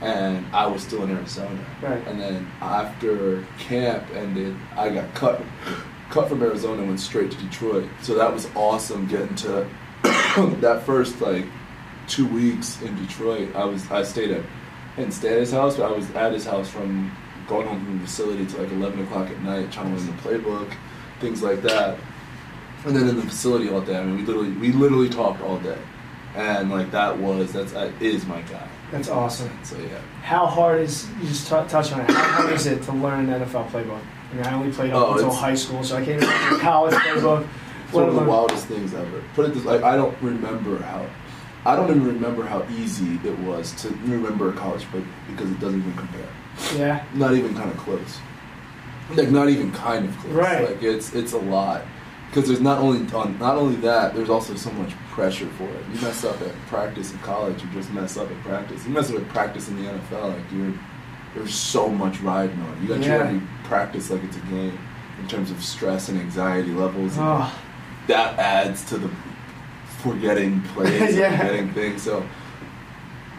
and 0.00 0.44
I 0.54 0.66
was 0.66 0.82
still 0.82 1.02
in 1.04 1.10
Arizona. 1.10 1.64
Right. 1.80 2.06
And 2.06 2.20
then 2.20 2.50
after 2.60 3.44
camp 3.58 4.04
ended, 4.14 4.56
I 4.76 4.90
got 4.90 5.14
cut, 5.14 5.42
cut 6.10 6.28
from 6.28 6.42
Arizona, 6.42 6.80
and 6.80 6.88
went 6.88 7.00
straight 7.00 7.30
to 7.30 7.36
Detroit. 7.38 7.88
So 8.02 8.14
that 8.14 8.32
was 8.32 8.48
awesome 8.54 9.06
getting 9.06 9.34
to 9.36 9.66
that 10.02 10.82
first 10.84 11.20
like 11.20 11.46
two 12.08 12.26
weeks 12.26 12.80
in 12.82 12.94
Detroit. 13.06 13.54
I 13.54 13.64
was 13.64 13.90
I 13.90 14.02
stayed 14.02 14.30
at 14.30 14.42
I 14.96 15.00
didn't 15.00 15.14
stay 15.14 15.32
at 15.32 15.40
his 15.40 15.52
house, 15.52 15.76
but 15.76 15.90
I 15.90 15.94
was 15.94 16.10
at 16.12 16.32
his 16.32 16.44
house 16.44 16.68
from 16.68 17.14
going 17.48 17.66
home 17.66 17.84
from 17.84 17.98
the 17.98 18.06
facility 18.06 18.46
to 18.46 18.62
like 18.62 18.72
eleven 18.72 19.02
o'clock 19.02 19.28
at 19.30 19.40
night, 19.42 19.72
trying 19.72 19.94
to 19.94 20.00
learn 20.00 20.06
the 20.06 20.22
playbook, 20.22 20.72
things 21.20 21.42
like 21.42 21.62
that. 21.62 21.98
And 22.84 22.94
then 22.94 23.08
in 23.08 23.16
the 23.16 23.22
facility 23.22 23.68
all 23.68 23.80
day. 23.80 23.98
I 23.98 24.04
mean, 24.04 24.16
we 24.16 24.22
literally 24.22 24.50
we 24.52 24.72
literally 24.72 25.08
talked 25.08 25.40
all 25.40 25.58
day, 25.58 25.78
and 26.34 26.70
like 26.70 26.90
that 26.92 27.18
was 27.18 27.52
that's 27.52 27.72
that 27.72 27.90
is 28.00 28.26
my 28.26 28.42
guy. 28.42 28.68
That's 28.92 29.08
awesome. 29.08 29.50
So 29.64 29.76
yeah. 29.78 29.98
How 30.22 30.46
hard 30.46 30.80
is 30.82 31.08
you 31.20 31.28
just 31.28 31.46
t- 31.48 31.54
touch 31.68 31.92
on 31.92 32.00
it? 32.00 32.10
How 32.10 32.42
hard 32.42 32.52
is 32.52 32.66
it 32.66 32.82
to 32.84 32.92
learn 32.92 33.28
an 33.28 33.40
NFL 33.42 33.68
playbook? 33.70 34.00
I 34.30 34.34
mean, 34.34 34.44
I 34.44 34.54
only 34.54 34.72
played 34.72 34.92
up 34.92 35.08
Oh, 35.08 35.12
until 35.14 35.32
high 35.32 35.54
school, 35.54 35.82
so 35.84 35.96
I 35.96 36.04
can't 36.04 36.22
even 36.22 36.28
remember 36.28 36.58
college 36.60 36.94
playbook. 36.94 37.46
It's 37.84 37.92
one 37.92 38.08
of 38.08 38.14
the 38.14 38.22
wildest 38.24 38.66
things 38.66 38.94
ever. 38.94 39.22
Put 39.34 39.46
it 39.46 39.54
this 39.54 39.64
like 39.64 39.82
I 39.82 39.96
don't 39.96 40.16
remember 40.22 40.82
how 40.82 41.06
I 41.64 41.74
don't 41.76 41.90
even 41.90 42.06
remember 42.06 42.44
how 42.44 42.64
easy 42.70 43.18
it 43.24 43.38
was 43.40 43.72
to 43.82 43.88
remember 43.88 44.50
a 44.50 44.52
college 44.52 44.82
play 44.84 45.02
because 45.28 45.50
it 45.50 45.58
doesn't 45.60 45.80
even 45.80 45.94
compare. 45.94 46.28
Yeah. 46.76 47.04
Not 47.14 47.34
even 47.34 47.54
kind 47.54 47.70
of 47.70 47.76
close. 47.76 48.18
Like 49.14 49.30
not 49.30 49.48
even 49.48 49.70
kind 49.72 50.08
of 50.08 50.16
close. 50.18 50.32
Right. 50.32 50.68
Like 50.70 50.82
it's 50.82 51.14
it's 51.14 51.32
a 51.32 51.38
lot 51.38 51.82
because 52.36 52.50
there's 52.50 52.60
not 52.60 52.78
only 52.80 53.10
on 53.14 53.38
not 53.38 53.56
only 53.56 53.76
that 53.76 54.14
there's 54.14 54.28
also 54.28 54.54
so 54.54 54.70
much 54.72 54.90
pressure 55.10 55.46
for 55.56 55.64
it. 55.64 55.82
You 55.94 56.00
mess 56.02 56.22
up 56.22 56.38
at 56.42 56.54
practice 56.66 57.10
in 57.10 57.18
college, 57.20 57.62
you 57.62 57.68
just 57.72 57.90
mess 57.92 58.18
up 58.18 58.30
at 58.30 58.38
practice. 58.42 58.84
You 58.84 58.90
mess 58.92 59.10
up 59.10 59.16
at 59.16 59.28
practice 59.30 59.68
in 59.68 59.82
the 59.82 59.90
NFL, 59.90 60.34
like 60.34 60.52
you're 60.52 60.74
there's 61.34 61.54
so 61.54 61.88
much 61.88 62.20
riding 62.20 62.60
on. 62.60 62.74
it. 62.76 62.82
You 62.82 62.88
got 62.88 63.00
Yeah. 63.00 63.18
to 63.18 63.24
every 63.24 63.40
practice 63.64 64.10
like 64.10 64.22
it's 64.24 64.36
a 64.36 64.40
game 64.40 64.78
in 65.18 65.26
terms 65.28 65.50
of 65.50 65.62
stress 65.64 66.10
and 66.10 66.18
anxiety 66.18 66.72
levels. 66.72 67.16
and 67.16 67.26
Oh, 67.26 67.54
that 68.06 68.38
adds 68.38 68.84
to 68.90 68.98
the 68.98 69.10
forgetting 70.02 70.60
plays, 70.74 71.16
Yeah. 71.16 71.28
and 71.32 71.38
forgetting 71.40 71.72
things. 71.72 72.02
So 72.02 72.22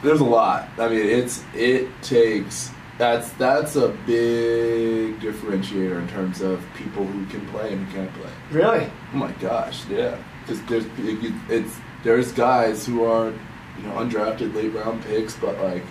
there's 0.02 0.22
a 0.22 0.26
lot. 0.26 0.70
I 0.80 0.88
mean, 0.90 1.06
it's 1.06 1.44
it 1.54 1.88
takes 2.02 2.72
that's 2.98 3.30
that's 3.34 3.76
a 3.76 3.90
big 4.08 4.97
differentiator 5.42 6.00
in 6.00 6.08
terms 6.08 6.42
of 6.42 6.64
people 6.76 7.06
who 7.06 7.26
can 7.28 7.46
play 7.48 7.74
and 7.74 7.86
who 7.88 7.94
can't 7.98 8.14
play. 8.16 8.30
really? 8.52 8.90
Oh 9.14 9.18
my 9.18 9.32
gosh, 9.34 9.86
yeah. 9.88 10.18
Because 10.42 10.62
there's 10.66 10.86
it, 10.86 11.24
it- 11.26 11.34
it's 11.50 11.76
there's 12.04 12.32
guys 12.32 12.86
who 12.86 13.04
are 13.04 13.28
you 13.30 13.84
know 13.84 13.92
undrafted 13.96 14.54
late 14.56 14.74
round 14.74 15.04
picks, 15.04 15.36
but 15.36 15.60
like 15.62 15.84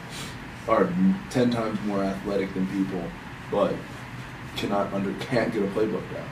are 0.68 0.88
ten 1.30 1.50
times 1.50 1.78
more 1.82 2.02
athletic 2.02 2.52
than 2.54 2.66
people, 2.68 3.02
but 3.50 3.74
cannot 4.56 4.92
under 4.92 5.12
can't 5.24 5.52
get 5.52 5.62
a 5.62 5.66
playbook 5.66 6.02
down 6.14 6.26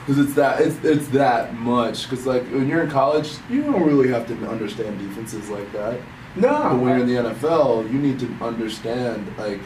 because 0.00 0.18
it's 0.18 0.34
that 0.34 0.60
it's 0.60 0.76
it's 0.84 1.08
that 1.08 1.54
much. 1.54 2.08
Because 2.08 2.26
like 2.26 2.42
when 2.52 2.68
you're 2.68 2.82
in 2.82 2.90
college, 2.90 3.32
you 3.50 3.62
don't 3.62 3.82
really 3.86 4.08
have 4.08 4.26
to 4.28 4.34
understand 4.48 4.98
defenses 4.98 5.48
like 5.48 5.70
that. 5.72 5.98
No. 6.36 6.50
But 6.50 6.76
when 6.80 6.88
you're 6.88 6.98
in 6.98 7.06
the 7.24 7.30
NFL, 7.30 7.90
you 7.92 7.98
need 7.98 8.18
to 8.20 8.26
understand 8.42 9.26
like 9.38 9.60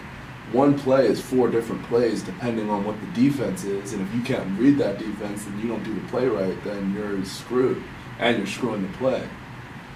one 0.52 0.78
play 0.78 1.06
is 1.06 1.20
four 1.20 1.48
different 1.48 1.82
plays 1.84 2.22
depending 2.22 2.70
on 2.70 2.84
what 2.84 2.96
the 3.00 3.06
defense 3.08 3.64
is, 3.64 3.92
and 3.92 4.06
if 4.06 4.14
you 4.14 4.22
can't 4.22 4.58
read 4.58 4.78
that 4.78 4.98
defense 4.98 5.46
and 5.46 5.60
you 5.60 5.68
don't 5.68 5.82
do 5.82 5.94
the 5.94 6.06
play 6.08 6.26
right, 6.26 6.62
then 6.64 6.94
you're 6.94 7.24
screwed, 7.24 7.82
and 8.18 8.38
you're 8.38 8.46
screwing 8.46 8.82
the 8.82 8.98
play. 8.98 9.28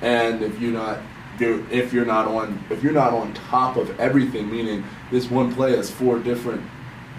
And 0.03 0.43
if 0.43 0.61
you're 0.61 0.73
not, 0.73 0.99
if 1.41 1.93
you're 1.93 2.05
not 2.05 2.29
on, 2.29 2.63
if 2.71 2.83
you're 2.83 2.93
not 2.93 3.13
on 3.13 3.33
top 3.35 3.77
of 3.77 3.99
everything, 3.99 4.51
meaning 4.51 4.85
this 5.11 5.31
one 5.31 5.55
play 5.55 5.77
has 5.77 5.91
four 5.91 6.19
different 6.19 6.63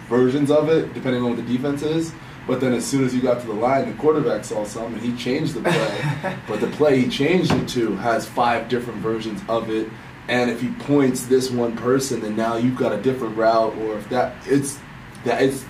versions 0.09 0.51
of 0.51 0.69
it 0.69 0.93
depending 0.93 1.23
on 1.23 1.29
what 1.29 1.37
the 1.37 1.57
defense 1.57 1.81
is. 1.81 2.13
But 2.45 2.59
then 2.59 2.73
as 2.73 2.85
soon 2.85 3.05
as 3.05 3.15
you 3.15 3.21
got 3.21 3.39
to 3.41 3.47
the 3.47 3.53
line, 3.53 3.89
the 3.89 3.95
quarterback 3.97 4.43
saw 4.43 4.65
something 4.65 4.95
and 4.95 5.01
he 5.01 5.15
changed 5.17 5.53
the 5.53 5.61
play. 5.61 6.37
but 6.47 6.59
the 6.59 6.67
play 6.67 6.99
he 6.99 7.09
changed 7.09 7.51
it 7.53 7.69
to 7.69 7.95
has 7.95 8.27
five 8.27 8.67
different 8.67 8.99
versions 8.99 9.41
of 9.47 9.69
it. 9.69 9.89
And 10.30 10.50
if 10.50 10.62
he 10.62 10.70
points 10.70 11.25
this 11.25 11.51
one 11.51 11.75
person, 11.75 12.22
then 12.22 12.36
now 12.36 12.56
you've 12.56 12.77
got 12.77 12.94
a 12.94 13.01
different 13.01 13.36
route. 13.38 13.75
Or 13.77 13.98
if 13.98 14.08
that 14.10 14.36
it's 14.46 14.80
that 15.25 15.42
it's, 15.42 15.65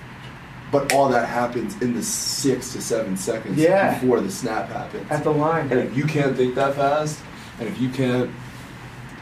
but 0.71 0.93
all 0.93 1.09
that 1.09 1.27
happens 1.27 1.79
in 1.81 1.93
the 1.93 2.03
six 2.03 2.73
to 2.73 2.81
seven 2.81 3.17
seconds 3.17 3.57
Yeah. 3.57 3.99
before 3.99 4.19
the 4.21 4.29
snap 4.31 4.69
happens. 4.69 5.09
At 5.09 5.23
the 5.23 5.31
line. 5.31 5.69
And 5.71 5.79
if 5.79 5.95
you 5.97 6.05
can't 6.05 6.35
think 6.35 6.55
that 6.55 6.75
fast, 6.75 7.19
and 7.59 7.67
if 7.67 7.79
you 7.79 7.89
can't 7.89 8.29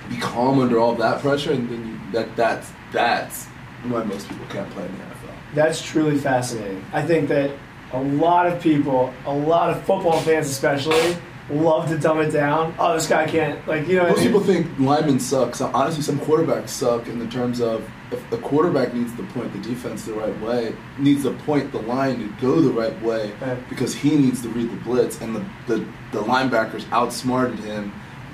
be 0.10 0.18
calm 0.18 0.60
under 0.60 0.78
all 0.80 0.96
that 0.96 1.22
pressure, 1.22 1.52
and 1.54 1.70
then 1.70 1.88
you, 1.88 2.12
that 2.12 2.36
that's 2.36 2.72
that's 2.92 3.46
why 3.88 4.04
most 4.04 4.28
people 4.30 4.46
can't 4.50 4.70
play 4.72 4.86
in 4.86 4.92
the 4.92 4.98
NFL. 4.98 5.34
That's 5.56 5.82
truly 5.82 6.18
fascinating. 6.18 6.84
I 6.94 7.02
think 7.04 7.30
that 7.30 7.52
a 7.94 8.02
lot 8.02 8.48
of 8.48 8.62
people, 8.62 9.14
a 9.26 9.34
lot 9.34 9.70
of 9.70 9.78
football 9.84 10.20
fans 10.22 10.50
especially, 10.50 11.16
love 11.52 11.90
to 11.90 11.98
dumb 11.98 12.20
it 12.22 12.32
down. 12.32 12.74
Oh, 12.80 12.94
this 12.94 13.08
guy 13.08 13.28
can't, 13.28 13.66
like, 13.68 13.88
you 13.88 13.98
know. 13.98 14.04
what 14.04 14.08
I 14.08 14.12
Most 14.12 14.20
mean? 14.20 14.28
people 14.28 14.42
think 14.44 14.80
linemen 14.80 15.20
suck. 15.20 15.56
So 15.56 15.70
honestly, 15.74 16.02
some 16.04 16.20
quarterbacks 16.20 16.70
suck 16.70 17.08
in 17.08 17.20
the 17.20 17.28
terms 17.28 17.60
of 17.62 17.88
if 18.12 18.30
the 18.30 18.38
quarterback 18.40 18.94
needs 18.94 19.16
to 19.16 19.24
point 19.24 19.54
the 19.54 19.60
defense 19.60 20.04
the 20.06 20.14
right 20.14 20.38
way, 20.42 20.76
needs 20.98 21.24
to 21.24 21.32
point 21.32 21.72
the 21.72 21.82
line 21.82 22.20
to 22.20 22.28
go 22.42 22.60
the 22.62 22.72
right 22.72 23.00
way 23.02 23.32
Right. 23.42 23.70
because 23.70 23.94
he 23.96 24.16
needs 24.18 24.42
to 24.42 24.50
read 24.50 24.70
the 24.72 24.76
blitz, 24.78 25.22
and 25.22 25.36
the 25.36 25.46
the, 25.68 25.78
the 26.12 26.22
linebackers 26.22 26.86
outsmarted 26.92 27.60
him 27.60 27.92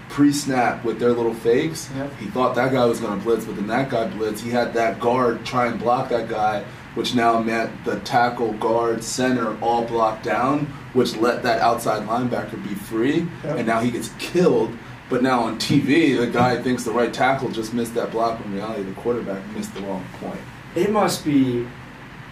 pre-snap 0.09 0.83
with 0.85 0.99
their 0.99 1.11
little 1.11 1.33
fakes. 1.33 1.89
Yep. 1.95 2.13
He 2.19 2.25
thought 2.27 2.55
that 2.55 2.71
guy 2.71 2.85
was 2.85 2.99
going 2.99 3.17
to 3.19 3.23
blitz, 3.23 3.45
but 3.45 3.55
then 3.55 3.67
that 3.67 3.89
guy 3.89 4.07
blitzed. 4.07 4.39
He 4.39 4.49
had 4.49 4.73
that 4.73 4.99
guard 4.99 5.45
try 5.45 5.67
and 5.67 5.77
block 5.79 6.09
that 6.09 6.29
guy, 6.29 6.63
which 6.95 7.13
now 7.13 7.39
meant 7.41 7.71
the 7.83 7.99
tackle, 7.99 8.53
guard, 8.53 9.03
center 9.03 9.57
all 9.61 9.83
blocked 9.85 10.23
down, 10.23 10.65
which 10.97 11.15
let 11.17 11.43
that 11.43 11.59
outside 11.61 12.07
linebacker 12.07 12.61
be 12.67 12.73
free, 12.73 13.27
Yep. 13.43 13.57
and 13.59 13.67
now 13.67 13.79
he 13.79 13.91
gets 13.91 14.09
killed. 14.17 14.75
But 15.09 15.21
now 15.21 15.41
on 15.43 15.57
TV, 15.59 16.17
the 16.17 16.27
guy 16.27 16.61
thinks 16.61 16.83
the 16.83 16.91
right 16.91 17.13
tackle 17.13 17.49
just 17.49 17.73
missed 17.73 17.93
that 17.93 18.11
block. 18.11 18.39
When 18.39 18.49
in 18.51 18.55
reality, 18.55 18.81
the 18.83 18.91
quarterback 18.93 19.41
missed 19.55 19.73
the 19.75 19.81
wrong 19.81 20.03
point. 20.19 20.39
It 20.75 20.91
must 20.91 21.23
be 21.23 21.65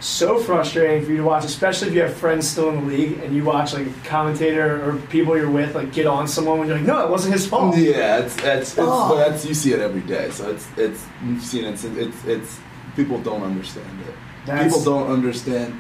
so 0.02 0.40
frustrating 0.40 1.06
for 1.06 1.12
you 1.12 1.18
to 1.18 1.24
watch, 1.24 1.46
especially 1.46 1.88
if 1.90 1.94
you 1.94 2.02
have 2.02 2.14
friends 2.16 2.48
still 2.50 2.70
in 2.70 2.82
the 2.82 2.94
league 2.94 3.20
and 3.24 3.34
you 3.36 3.44
watch 3.46 3.74
like 3.74 3.88
a 3.88 3.94
commentator 4.04 4.84
or 4.90 4.98
people 5.10 5.38
you're 5.38 5.50
with 5.50 5.74
like 5.74 5.94
get 5.94 6.06
on 6.06 6.28
someone 6.28 6.60
when 6.60 6.68
you're 6.68 6.78
like, 6.78 6.86
no, 6.86 7.06
it 7.06 7.10
wasn't 7.10 7.32
his 7.34 7.48
fault. 7.48 7.78
Yeah, 7.78 8.18
it's 8.18 8.36
it's, 8.38 8.72
it's 8.72 8.76
Oh. 8.78 9.16
that's 9.16 9.46
you 9.46 9.54
see 9.54 9.72
it 9.72 9.80
every 9.80 10.02
day. 10.02 10.30
So 10.32 10.50
it's 10.50 10.68
it's 10.76 11.06
you've 11.26 11.42
seen 11.44 11.64
it. 11.66 11.78
Since, 11.80 11.98
it's 11.98 12.26
it's 12.26 12.60
people 12.98 13.20
don't 13.20 13.44
understand 13.44 13.88
it. 14.10 14.14
That's- 14.46 14.66
people 14.74 14.84
don't 14.84 15.10
understand. 15.12 15.80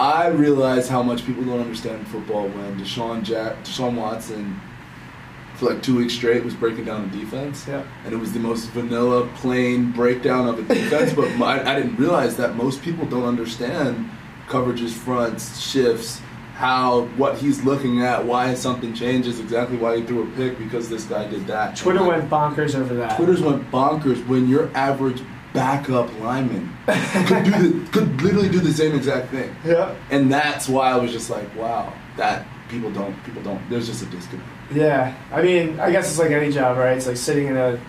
I 0.00 0.28
realize 0.28 0.88
how 0.88 1.02
much 1.02 1.26
people 1.26 1.44
don't 1.44 1.60
understand 1.60 2.08
football 2.08 2.48
when 2.48 2.80
Deshaun 2.80 3.22
Jack 3.22 3.62
Deshaun 3.64 3.96
Watson 3.96 4.58
for 5.56 5.74
like 5.74 5.82
two 5.82 5.98
weeks 5.98 6.14
straight 6.14 6.42
was 6.42 6.54
breaking 6.54 6.86
down 6.86 7.10
the 7.10 7.18
defense. 7.18 7.66
Yeah. 7.68 7.82
and 8.06 8.14
it 8.14 8.16
was 8.16 8.32
the 8.32 8.38
most 8.38 8.70
vanilla, 8.70 9.28
plain 9.36 9.92
breakdown 9.92 10.48
of 10.48 10.58
a 10.58 10.74
defense. 10.74 11.12
but 11.16 11.30
my, 11.36 11.62
I 11.70 11.78
didn't 11.78 11.96
realize 11.96 12.38
that 12.38 12.56
most 12.56 12.80
people 12.80 13.04
don't 13.04 13.24
understand 13.24 14.08
coverages, 14.48 14.90
fronts, 14.90 15.60
shifts, 15.60 16.22
how 16.54 17.02
what 17.18 17.36
he's 17.36 17.62
looking 17.64 18.02
at, 18.02 18.24
why 18.24 18.54
something 18.54 18.94
changes, 18.94 19.38
exactly 19.38 19.76
why 19.76 19.98
he 19.98 20.02
threw 20.02 20.22
a 20.22 20.36
pick 20.36 20.58
because 20.58 20.88
this 20.88 21.04
guy 21.04 21.28
did 21.28 21.46
that. 21.46 21.76
Twitter 21.76 22.00
like, 22.00 22.08
went 22.08 22.30
bonkers 22.30 22.74
over 22.74 22.94
that. 22.94 23.16
Twitter's 23.16 23.42
went 23.42 23.70
bonkers 23.70 24.26
when 24.26 24.48
your 24.48 24.74
average 24.74 25.22
backup 25.52 26.08
lineman 26.20 26.72
could 27.26 27.44
do 27.44 27.50
the, 27.50 27.90
could 27.92 28.22
literally 28.22 28.48
do 28.48 28.60
the 28.60 28.72
same 28.72 28.94
exact 28.94 29.30
thing, 29.30 29.54
Yeah. 29.64 29.94
and 30.10 30.32
that's 30.32 30.68
why 30.68 30.90
I 30.90 30.96
was 30.96 31.12
just 31.12 31.30
like, 31.30 31.54
wow, 31.56 31.92
that 32.16 32.46
people 32.68 32.90
don't 32.90 33.14
people 33.24 33.42
don't. 33.42 33.60
There's 33.68 33.86
just 33.86 34.02
a 34.02 34.06
disconnect. 34.06 34.48
Yeah, 34.72 35.14
I 35.32 35.42
mean, 35.42 35.80
I 35.80 35.90
guess 35.90 36.08
it's 36.08 36.18
like 36.18 36.30
any 36.30 36.52
job, 36.52 36.76
right? 36.78 36.96
It's 36.96 37.06
like 37.08 37.16
sitting 37.16 37.48
in 37.48 37.56
a, 37.56 37.80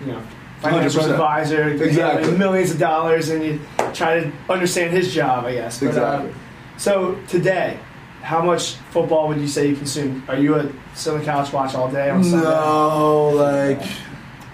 you 0.00 0.06
know, 0.06 0.22
financial 0.60 1.02
100%. 1.02 1.10
advisor, 1.10 1.68
you 1.72 1.76
know, 1.78 1.84
Exactly. 1.84 2.38
millions 2.38 2.70
of 2.70 2.78
dollars, 2.78 3.28
and 3.28 3.44
you 3.44 3.60
try 3.92 4.20
to 4.20 4.32
understand 4.48 4.92
his 4.92 5.12
job, 5.12 5.44
I 5.44 5.52
guess. 5.54 5.80
But, 5.80 5.88
Exactly. 5.88 6.30
Uh, 6.30 6.34
so 6.78 7.18
today, 7.28 7.78
how 8.22 8.40
much 8.42 8.74
football 8.90 9.28
would 9.28 9.38
you 9.38 9.48
say 9.48 9.68
you 9.68 9.76
consume? 9.76 10.24
Are 10.28 10.36
you 10.38 10.54
a 10.54 10.72
sit 10.94 11.12
on 11.12 11.18
the 11.18 11.24
couch 11.26 11.52
watch 11.52 11.74
all 11.74 11.90
day 11.90 12.08
on 12.08 12.24
Sunday? 12.24 12.46
No, 12.46 13.28
like 13.30 13.82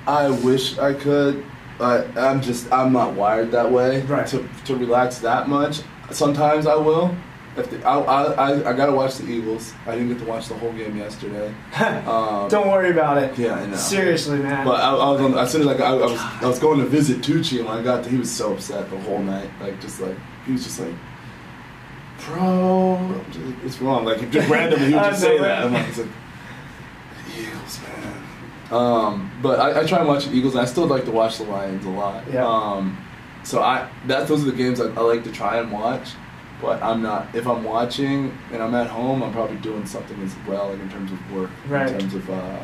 I 0.09 0.31
wish 0.31 0.77
I 0.79 0.95
could, 0.95 1.45
I'm 1.81 2.41
just 2.41 2.71
I'm 2.73 2.93
not 2.93 3.15
wired 3.15 3.51
that 3.53 3.71
way 3.71 4.03
Right. 4.03 4.27
to 4.29 4.47
to 4.67 4.77
relax 4.77 5.19
that 5.19 5.49
much. 5.49 5.81
Sometimes 6.11 6.67
I 6.67 6.75
will. 6.77 7.15
If 7.57 7.71
the, 7.71 7.85
I, 7.85 7.99
I, 7.99 8.71
I 8.71 8.73
gotta 8.73 8.93
watch 8.93 9.17
the 9.17 9.27
Eagles. 9.27 9.73
I 9.85 9.93
didn't 9.93 10.09
get 10.09 10.19
to 10.21 10.25
watch 10.27 10.47
the 10.49 10.55
whole 10.55 10.73
game 10.73 10.97
yesterday. 10.97 11.53
Um, 12.07 12.49
Don't 12.49 12.69
worry 12.69 12.91
about 12.91 13.19
it. 13.23 13.37
Yeah, 13.37 13.55
I 13.55 13.67
know. 13.67 13.77
Seriously, 13.77 14.39
man. 14.39 14.65
But 14.65 14.81
I, 14.81 14.91
I 14.95 15.11
was 15.11 15.21
on, 15.21 15.37
as 15.37 15.51
soon 15.51 15.63
as 15.63 15.67
I, 15.67 15.77
got, 15.77 15.95
I, 15.95 15.97
I 15.97 16.07
was 16.07 16.21
I 16.21 16.47
was 16.47 16.59
going 16.61 16.79
to 16.79 16.87
visit 16.87 17.19
Tucci 17.19 17.59
and 17.59 17.67
when 17.69 17.79
I 17.79 17.83
got 17.83 18.05
to, 18.05 18.11
he 18.11 18.17
was 18.17 18.31
so 18.31 18.53
upset 18.55 18.89
the 18.91 18.99
whole 19.01 19.19
night. 19.21 19.51
Like 19.61 19.81
just 19.81 20.01
like 20.01 20.17
he 20.47 20.53
was 20.53 20.63
just 20.63 20.79
like, 20.79 20.95
bro, 22.27 23.21
it's 23.65 23.81
wrong. 23.81 24.05
Like 24.05 24.31
just 24.31 24.49
randomly 24.49 24.87
he 24.89 24.95
would 24.95 25.03
just 25.11 25.21
say 25.21 25.39
that. 25.39 25.65
I'm 25.65 25.73
like, 25.73 25.89
it's 25.89 25.99
like 25.99 26.09
Eagles, 27.37 27.81
man. 27.83 28.25
Um, 28.71 29.31
but 29.43 29.59
I, 29.61 29.81
I 29.81 29.87
try 29.87 29.99
and 29.99 30.09
watch 30.09 30.27
the 30.27 30.33
Eagles. 30.35 30.55
and 30.55 30.63
I 30.63 30.67
still 30.67 30.87
like 30.87 31.05
to 31.07 31.11
watch 31.11 31.39
the 31.39 31.45
Lions 31.45 31.85
a 31.87 31.91
lot. 31.91 32.31
Yeah. 32.31 32.47
Um, 32.47 32.97
so 33.45 33.63
I 33.63 33.89
that 34.07 34.29
those 34.29 34.43
are 34.43 34.51
the 34.51 34.57
games 34.57 34.81
I, 34.81 34.87
I 34.95 35.01
like 35.01 35.25
to 35.25 35.33
try 35.33 35.59
and 35.59 35.73
watch. 35.73 36.11
But 36.61 36.83
I'm 36.83 37.03
not. 37.03 37.35
If 37.35 37.47
I'm 37.47 37.63
watching 37.63 38.37
and 38.53 38.61
I'm 38.63 38.75
at 38.75 38.89
home, 38.89 39.23
I'm 39.23 39.33
probably 39.33 39.59
doing 39.59 39.87
something 39.87 40.21
as 40.23 40.35
well, 40.47 40.71
like 40.71 40.81
in 40.81 40.91
terms 40.91 41.13
of 41.13 41.33
work, 41.33 41.51
Right. 41.69 41.89
in 41.89 41.99
terms 42.01 42.15
of. 42.15 42.29
Uh, 42.29 42.59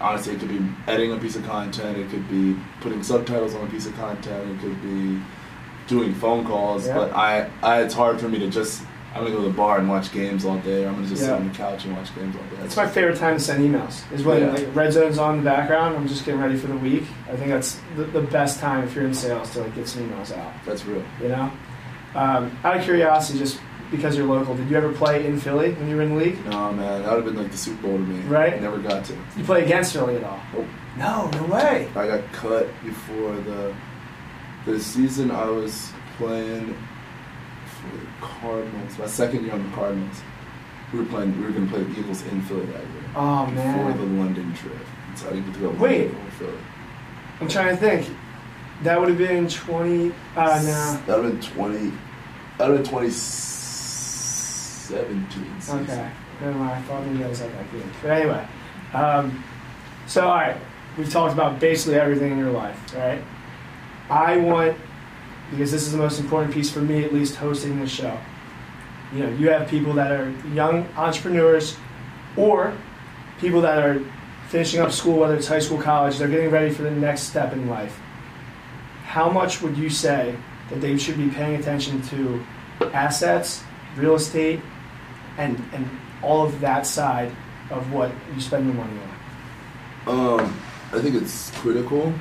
honestly, 0.00 0.34
it 0.34 0.38
could 0.40 0.48
be 0.48 0.60
editing 0.86 1.12
a 1.12 1.18
piece 1.18 1.34
of 1.34 1.44
content. 1.44 1.98
It 1.98 2.08
could 2.10 2.28
be 2.30 2.56
putting 2.80 3.02
subtitles 3.02 3.54
on 3.56 3.66
a 3.66 3.70
piece 3.70 3.86
of 3.86 3.96
content. 3.96 4.48
It 4.52 4.60
could 4.60 4.80
be 4.80 5.20
doing 5.88 6.14
phone 6.14 6.46
calls. 6.46 6.86
Yeah. 6.86 6.94
But 6.94 7.12
I, 7.12 7.50
I, 7.62 7.82
it's 7.82 7.92
hard 7.94 8.20
for 8.20 8.28
me 8.28 8.38
to 8.38 8.48
just. 8.48 8.82
I'm 9.14 9.22
gonna 9.24 9.30
go 9.34 9.42
to 9.42 9.48
the 9.48 9.54
bar 9.56 9.78
and 9.78 9.88
watch 9.88 10.12
games 10.12 10.44
all 10.44 10.58
day. 10.58 10.84
Or 10.84 10.88
I'm 10.88 10.94
gonna 10.96 11.06
just 11.08 11.22
sit 11.22 11.30
on 11.30 11.48
the 11.48 11.54
couch 11.54 11.84
and 11.86 11.96
watch 11.96 12.14
games 12.14 12.36
all 12.36 12.56
day. 12.56 12.64
It's 12.64 12.76
my 12.76 12.86
favorite 12.86 13.16
time 13.18 13.36
to 13.38 13.42
send 13.42 13.62
emails. 13.64 14.10
Is 14.12 14.22
when 14.24 14.42
Yeah. 14.42 14.52
like 14.52 14.74
red 14.74 14.92
zone's 14.92 15.18
on 15.18 15.38
in 15.38 15.44
the 15.44 15.50
background. 15.50 15.96
I'm 15.96 16.06
just 16.06 16.24
getting 16.24 16.40
ready 16.40 16.56
for 16.56 16.66
the 16.68 16.76
week. 16.76 17.04
I 17.30 17.36
think 17.36 17.48
that's 17.50 17.80
the, 17.96 18.04
the 18.04 18.20
best 18.20 18.60
time 18.60 18.84
if 18.84 18.94
you're 18.94 19.06
in 19.06 19.14
sales 19.14 19.50
to 19.54 19.60
like 19.62 19.74
get 19.74 19.88
some 19.88 20.08
emails 20.08 20.36
out. 20.36 20.52
That's 20.66 20.84
real. 20.84 21.02
You 21.22 21.28
know. 21.28 21.50
Um, 22.14 22.56
out 22.64 22.76
of 22.76 22.82
curiosity, 22.84 23.38
just 23.38 23.60
because 23.90 24.16
you're 24.16 24.26
local, 24.26 24.54
did 24.54 24.68
you 24.70 24.76
ever 24.76 24.92
play 24.92 25.26
in 25.26 25.38
Philly 25.40 25.72
when 25.72 25.88
you 25.88 25.96
were 25.96 26.02
in 26.02 26.10
the 26.10 26.24
league? 26.24 26.44
No 26.46 26.72
man, 26.72 27.02
that 27.02 27.10
would 27.10 27.24
have 27.24 27.34
been 27.34 27.42
like 27.42 27.50
the 27.50 27.56
Super 27.58 27.82
Bowl 27.88 27.92
to 27.96 27.98
me. 28.04 28.20
Right. 28.28 28.60
Never 28.60 28.78
got 28.78 29.04
to. 29.06 29.14
You 29.36 29.44
play 29.44 29.64
against 29.64 29.94
Philly 29.94 30.16
at 30.16 30.24
all? 30.24 30.38
Nope. 30.52 30.66
No, 30.98 31.30
no 31.30 31.44
way. 31.54 31.88
I 31.96 32.06
got 32.06 32.32
cut 32.32 32.68
before 32.84 33.34
the 33.36 33.74
the 34.66 34.78
season 34.78 35.30
I 35.30 35.46
was 35.46 35.90
playing 36.18 36.76
Cardinals. 38.20 38.98
My 38.98 39.06
second 39.06 39.44
year 39.44 39.54
on 39.54 39.62
the 39.68 39.76
Cardinals. 39.76 40.20
We 40.92 41.00
were 41.00 41.04
playing. 41.06 41.36
We 41.38 41.44
were 41.44 41.50
going 41.52 41.66
to 41.68 41.72
play 41.72 41.82
the 41.82 42.00
Eagles 42.00 42.22
in 42.22 42.40
Philly 42.42 42.64
that 42.66 42.82
year. 42.82 43.04
Oh 43.14 43.46
man! 43.46 43.86
before 43.86 44.06
the 44.06 44.12
London 44.14 44.54
trip. 44.54 44.72
And 45.08 45.18
so 45.18 45.26
I 45.28 45.32
didn't 45.32 45.46
get 45.46 45.54
to 45.54 45.60
go. 45.60 45.70
Wait, 45.70 46.10
Philly. 46.38 46.58
I'm 47.40 47.48
trying 47.48 47.74
to 47.76 47.80
think. 47.80 48.08
That 48.84 48.98
would 49.00 49.08
have 49.08 49.18
been 49.18 49.48
20. 49.48 50.12
Uh, 50.36 50.62
no. 50.62 51.00
That 51.06 51.16
would 51.16 51.24
have 51.24 51.40
been 51.40 51.40
twenty. 51.50 51.92
That 52.58 52.68
would 52.68 52.76
have 52.78 52.84
been 52.84 52.92
twenty 52.92 53.10
seventeen. 54.88 55.60
season. 55.60 55.80
Okay. 55.80 56.10
Never 56.40 56.56
mind. 56.58 56.70
I 56.70 56.82
thought 56.82 57.04
maybe 57.06 57.24
I 57.24 57.28
was 57.28 57.40
at 57.40 57.50
that 57.52 57.72
game. 57.72 57.90
But 58.00 58.10
anyway, 58.12 58.46
um, 58.94 59.42
so 60.06 60.28
all 60.28 60.34
right, 60.36 60.56
we've 60.96 61.10
talked 61.10 61.32
about 61.34 61.58
basically 61.60 61.98
everything 61.98 62.32
in 62.32 62.38
your 62.38 62.52
life, 62.52 62.94
right? 62.94 63.22
I 64.08 64.36
want 64.38 64.76
because 65.50 65.70
this 65.70 65.82
is 65.82 65.92
the 65.92 65.98
most 65.98 66.20
important 66.20 66.52
piece 66.52 66.70
for 66.70 66.80
me, 66.80 67.04
at 67.04 67.12
least, 67.12 67.36
hosting 67.36 67.80
this 67.80 67.90
show. 67.90 68.18
You 69.12 69.20
know, 69.20 69.30
you 69.36 69.50
have 69.50 69.68
people 69.68 69.92
that 69.94 70.12
are 70.12 70.30
young 70.52 70.86
entrepreneurs, 70.96 71.76
or 72.36 72.74
people 73.40 73.60
that 73.62 73.78
are 73.78 74.02
finishing 74.48 74.80
up 74.80 74.92
school, 74.92 75.18
whether 75.18 75.34
it's 75.34 75.48
high 75.48 75.58
school, 75.58 75.80
college. 75.80 76.18
They're 76.18 76.28
getting 76.28 76.50
ready 76.50 76.72
for 76.72 76.82
the 76.82 76.90
next 76.90 77.22
step 77.22 77.52
in 77.52 77.68
life. 77.68 77.98
How 79.04 79.30
much 79.30 79.62
would 79.62 79.76
you 79.78 79.88
say 79.88 80.36
that 80.70 80.80
they 80.80 80.98
should 80.98 81.16
be 81.16 81.28
paying 81.28 81.56
attention 81.56 82.02
to 82.02 82.44
assets, 82.92 83.62
real 83.96 84.14
estate, 84.14 84.60
and 85.38 85.58
and 85.72 85.88
all 86.22 86.44
of 86.44 86.60
that 86.60 86.86
side 86.86 87.30
of 87.70 87.92
what 87.92 88.10
you 88.34 88.40
spend 88.40 88.66
your 88.66 88.74
money 88.74 88.98
on. 90.06 90.40
Um, 90.40 90.60
I 90.92 91.00
think 91.00 91.14
it's 91.14 91.50
critical, 91.58 92.12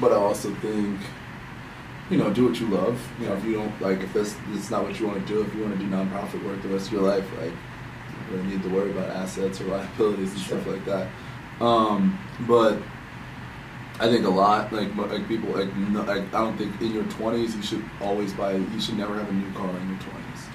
but 0.00 0.12
I 0.12 0.16
also 0.16 0.52
think, 0.56 0.98
you 2.10 2.18
know, 2.18 2.32
do 2.32 2.46
what 2.46 2.60
you 2.60 2.68
love. 2.68 3.00
You 3.20 3.26
know, 3.26 3.34
if 3.34 3.44
you 3.44 3.54
don't 3.54 3.80
like, 3.80 4.00
if 4.00 4.12
this 4.12 4.36
is 4.52 4.70
not 4.70 4.84
what 4.84 4.98
you 5.00 5.06
want 5.06 5.26
to 5.26 5.32
do, 5.32 5.40
if 5.42 5.54
you 5.54 5.62
want 5.62 5.78
to 5.78 5.84
do 5.84 5.90
nonprofit 5.90 6.44
work 6.44 6.62
the 6.62 6.68
rest 6.68 6.88
of 6.88 6.92
your 6.94 7.02
life, 7.02 7.24
like, 7.40 7.52
you 8.30 8.36
don't 8.36 8.48
need 8.48 8.62
to 8.62 8.68
worry 8.68 8.90
about 8.90 9.10
assets 9.10 9.60
or 9.60 9.64
liabilities 9.64 10.32
and 10.32 10.40
stuff 10.40 10.66
like 10.66 10.84
that. 10.84 11.08
Um, 11.60 12.18
but 12.48 12.78
I 14.00 14.08
think 14.08 14.26
a 14.26 14.30
lot, 14.30 14.72
like, 14.72 14.94
like 14.96 15.28
people, 15.28 15.50
like, 15.50 15.74
no, 15.76 16.02
like, 16.02 16.22
I 16.34 16.40
don't 16.40 16.56
think 16.56 16.80
in 16.80 16.92
your 16.92 17.04
twenties 17.04 17.54
you 17.54 17.62
should 17.62 17.84
always 18.00 18.32
buy. 18.32 18.52
You 18.54 18.80
should 18.80 18.98
never 18.98 19.14
have 19.14 19.28
a 19.28 19.32
new 19.32 19.50
car 19.52 19.70
in 19.70 19.88
your 19.88 19.98
twenties. 19.98 20.46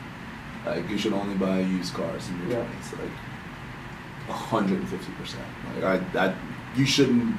Like, 0.66 0.90
you 0.90 0.98
should 0.98 1.14
only 1.14 1.36
buy 1.36 1.62
used 1.62 1.94
cars 1.94 2.28
in 2.30 2.38
your 2.42 2.50
Yeah. 2.60 2.66
twenties. 2.66 2.94
Like, 2.94 4.36
hundred 4.36 4.80
and 4.80 4.90
fifty 4.90 5.12
percent. 5.14 5.46
Like, 5.76 5.84
I, 5.84 5.98
that 6.14 6.36
you 6.76 6.86
shouldn't 6.86 7.36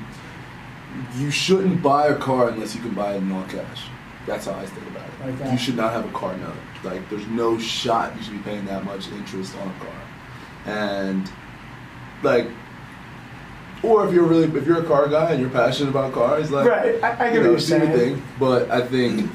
you 1.17 1.31
shouldn't 1.31 1.83
buy 1.83 2.09
a 2.09 2.17
car 2.17 2.49
unless 2.49 2.75
you 2.75 2.81
can 2.81 2.95
buy 2.95 3.15
it 3.15 3.19
in 3.19 3.31
all 3.31 3.45
cash. 3.45 3.85
That's 4.31 4.47
how 4.47 4.53
I 4.55 4.65
think 4.65 4.87
about 4.89 5.09
it. 5.29 5.53
You 5.53 5.59
should 5.59 5.77
not 5.77 5.93
have 5.93 6.07
a 6.09 6.13
car 6.13 6.37
note. 6.37 6.55
Like 6.85 7.09
there's 7.11 7.27
no 7.27 7.59
shot 7.59 8.17
you 8.17 8.23
should 8.23 8.33
be 8.35 8.39
paying 8.39 8.65
that 8.67 8.85
much 8.85 9.09
interest 9.09 9.57
on 9.57 9.69
a 9.69 9.73
car. 9.85 9.93
And 10.67 11.31
like 12.23 12.47
or 13.83 14.07
if 14.07 14.13
you're 14.15 14.25
really 14.25 14.45
if 14.57 14.67
you're 14.67 14.81
a 14.83 14.87
car 14.87 15.09
guy 15.09 15.33
and 15.33 15.41
you're 15.41 15.51
passionate 15.51 15.91
about 15.91 16.13
cars, 16.13 16.51
like 16.51 16.69
Right, 16.69 17.03
I- 17.03 17.13
I 17.13 17.31
get 17.31 17.35
you 17.35 17.41
what 17.41 17.51
you're 17.51 17.59
saying. 17.59 17.93
thing. 17.99 18.23
But 18.39 18.71
I 18.71 18.83
think 18.87 19.29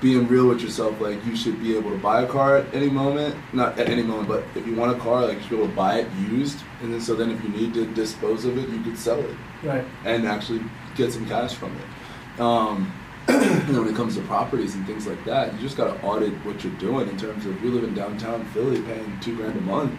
being 0.00 0.26
real 0.26 0.48
with 0.48 0.62
yourself, 0.62 1.00
like 1.00 1.24
you 1.26 1.36
should 1.36 1.60
be 1.62 1.76
able 1.76 1.90
to 1.90 1.98
buy 1.98 2.22
a 2.22 2.26
car 2.26 2.56
at 2.56 2.74
any 2.74 2.88
moment. 2.90 3.36
Not 3.52 3.78
at 3.78 3.88
any 3.88 4.02
moment, 4.02 4.28
but 4.28 4.42
if 4.56 4.66
you 4.66 4.74
want 4.74 4.96
a 4.96 4.98
car, 4.98 5.26
like 5.26 5.36
you 5.36 5.40
should 5.42 5.50
be 5.50 5.56
able 5.58 5.68
to 5.68 5.74
buy 5.76 5.98
it 6.00 6.08
used, 6.28 6.58
and 6.82 6.92
then 6.92 7.00
so 7.00 7.14
then 7.14 7.30
if 7.30 7.40
you 7.44 7.50
need 7.50 7.72
to 7.74 7.86
dispose 7.86 8.44
of 8.46 8.58
it, 8.58 8.68
you 8.70 8.80
could 8.82 8.98
sell 8.98 9.20
it 9.20 9.36
Right. 9.62 9.84
and 10.04 10.26
actually 10.26 10.62
get 10.96 11.12
some 11.12 11.26
cash 11.26 11.54
from 11.54 11.70
it. 11.76 12.40
Um, 12.40 12.84
know, 12.84 12.86
when 13.70 13.88
it 13.88 13.94
comes 13.96 14.16
to 14.16 14.22
properties 14.22 14.74
and 14.74 14.86
things 14.86 15.06
like 15.06 15.24
that, 15.24 15.52
you 15.54 15.60
just 15.60 15.76
got 15.76 15.94
to 15.94 16.02
audit 16.04 16.32
what 16.44 16.62
you're 16.64 16.72
doing 16.74 17.08
in 17.08 17.16
terms 17.16 17.46
of 17.46 17.62
you 17.62 17.70
live 17.70 17.84
in 17.84 17.94
downtown 17.94 18.44
Philly 18.46 18.82
paying 18.82 19.18
two 19.20 19.36
grand 19.36 19.56
a 19.56 19.60
month. 19.60 19.92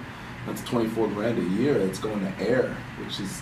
That's 0.46 0.62
24 0.64 1.08
grand 1.10 1.38
a 1.38 1.62
year. 1.62 1.78
That's 1.86 2.00
going 2.00 2.20
to 2.20 2.40
air, 2.42 2.76
which 3.00 3.20
is 3.20 3.42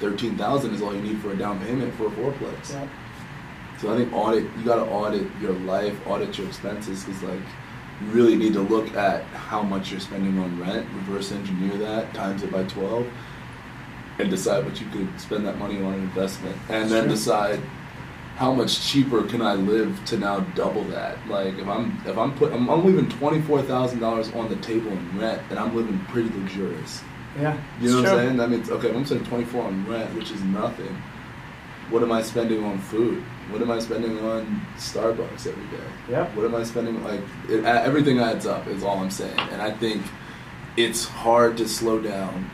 13,000 0.00 0.74
is 0.74 0.82
all 0.82 0.94
you 0.94 1.02
need 1.02 1.20
for 1.20 1.32
a 1.32 1.36
down 1.36 1.58
payment 1.60 1.92
for 1.94 2.06
a 2.06 2.10
fourplex. 2.10 2.70
Yeah. 2.72 2.88
So 3.80 3.92
I 3.92 3.96
think 3.96 4.12
audit, 4.12 4.44
you 4.56 4.64
got 4.64 4.76
to 4.84 4.90
audit 4.90 5.26
your 5.40 5.52
life, 5.52 5.94
audit 6.06 6.36
your 6.38 6.46
expenses, 6.46 7.04
because 7.04 7.22
like 7.22 7.40
you 8.00 8.06
really 8.10 8.36
need 8.36 8.52
to 8.54 8.60
look 8.60 8.94
at 8.94 9.24
how 9.24 9.62
much 9.62 9.90
you're 9.90 10.00
spending 10.00 10.38
on 10.38 10.58
rent, 10.60 10.86
reverse 10.94 11.32
engineer 11.32 11.76
that, 11.78 12.14
times 12.14 12.42
it 12.42 12.50
by 12.50 12.64
12, 12.64 13.06
and 14.18 14.30
decide 14.30 14.64
what 14.64 14.80
you 14.80 14.86
could 14.88 15.20
spend 15.20 15.46
that 15.46 15.58
money 15.58 15.82
on 15.82 15.94
an 15.94 16.00
investment, 16.00 16.56
and 16.68 16.90
then 16.90 17.04
Sure. 17.04 17.08
decide 17.08 17.60
how 18.38 18.52
much 18.52 18.80
cheaper 18.86 19.24
can 19.24 19.42
I 19.42 19.54
live 19.54 20.00
to 20.06 20.16
now 20.16 20.38
double 20.54 20.84
that. 20.84 21.18
Like 21.28 21.58
if 21.58 21.66
I'm 21.66 22.00
if 22.06 22.16
I'm 22.16 22.32
put 22.38 22.52
I'm, 22.52 22.70
I'm 22.70 22.84
leaving 22.84 23.08
twenty 23.10 23.42
four 23.42 23.62
thousand 23.62 23.98
dollars 23.98 24.32
on 24.32 24.48
the 24.48 24.54
table 24.56 24.92
in 24.92 25.18
rent, 25.18 25.42
and 25.50 25.58
I'm 25.58 25.74
living 25.74 25.98
pretty 26.06 26.28
luxurious. 26.30 27.02
Yeah. 27.36 27.60
You 27.80 27.90
know 27.90 27.96
what 27.96 28.04
I'm 28.06 28.14
true. 28.14 28.26
saying? 28.26 28.36
That 28.36 28.50
means 28.50 28.70
okay, 28.70 28.90
if 28.90 28.96
I'm 28.96 29.04
spending 29.04 29.26
24 29.26 29.64
on 29.64 29.86
rent, 29.86 30.14
which 30.14 30.30
is 30.30 30.40
nothing. 30.44 31.02
What 31.90 32.02
am 32.02 32.12
I 32.12 32.22
spending 32.22 32.62
on 32.64 32.78
food? 32.78 33.24
What 33.50 33.60
am 33.60 33.72
I 33.72 33.80
spending 33.80 34.18
on 34.20 34.64
Starbucks 34.76 35.46
every 35.46 35.76
day? 35.76 35.84
Yep. 36.10 36.36
What 36.36 36.44
am 36.44 36.54
I 36.54 36.62
spending 36.62 37.02
like 37.02 37.20
it, 37.48 37.64
everything 37.64 38.20
adds 38.20 38.46
up 38.46 38.68
is 38.68 38.84
all 38.84 39.00
I'm 39.00 39.10
saying. 39.10 39.38
And 39.38 39.60
I 39.60 39.72
think 39.72 40.04
it's 40.76 41.06
hard 41.06 41.56
to 41.56 41.68
slow 41.68 42.00
down 42.00 42.48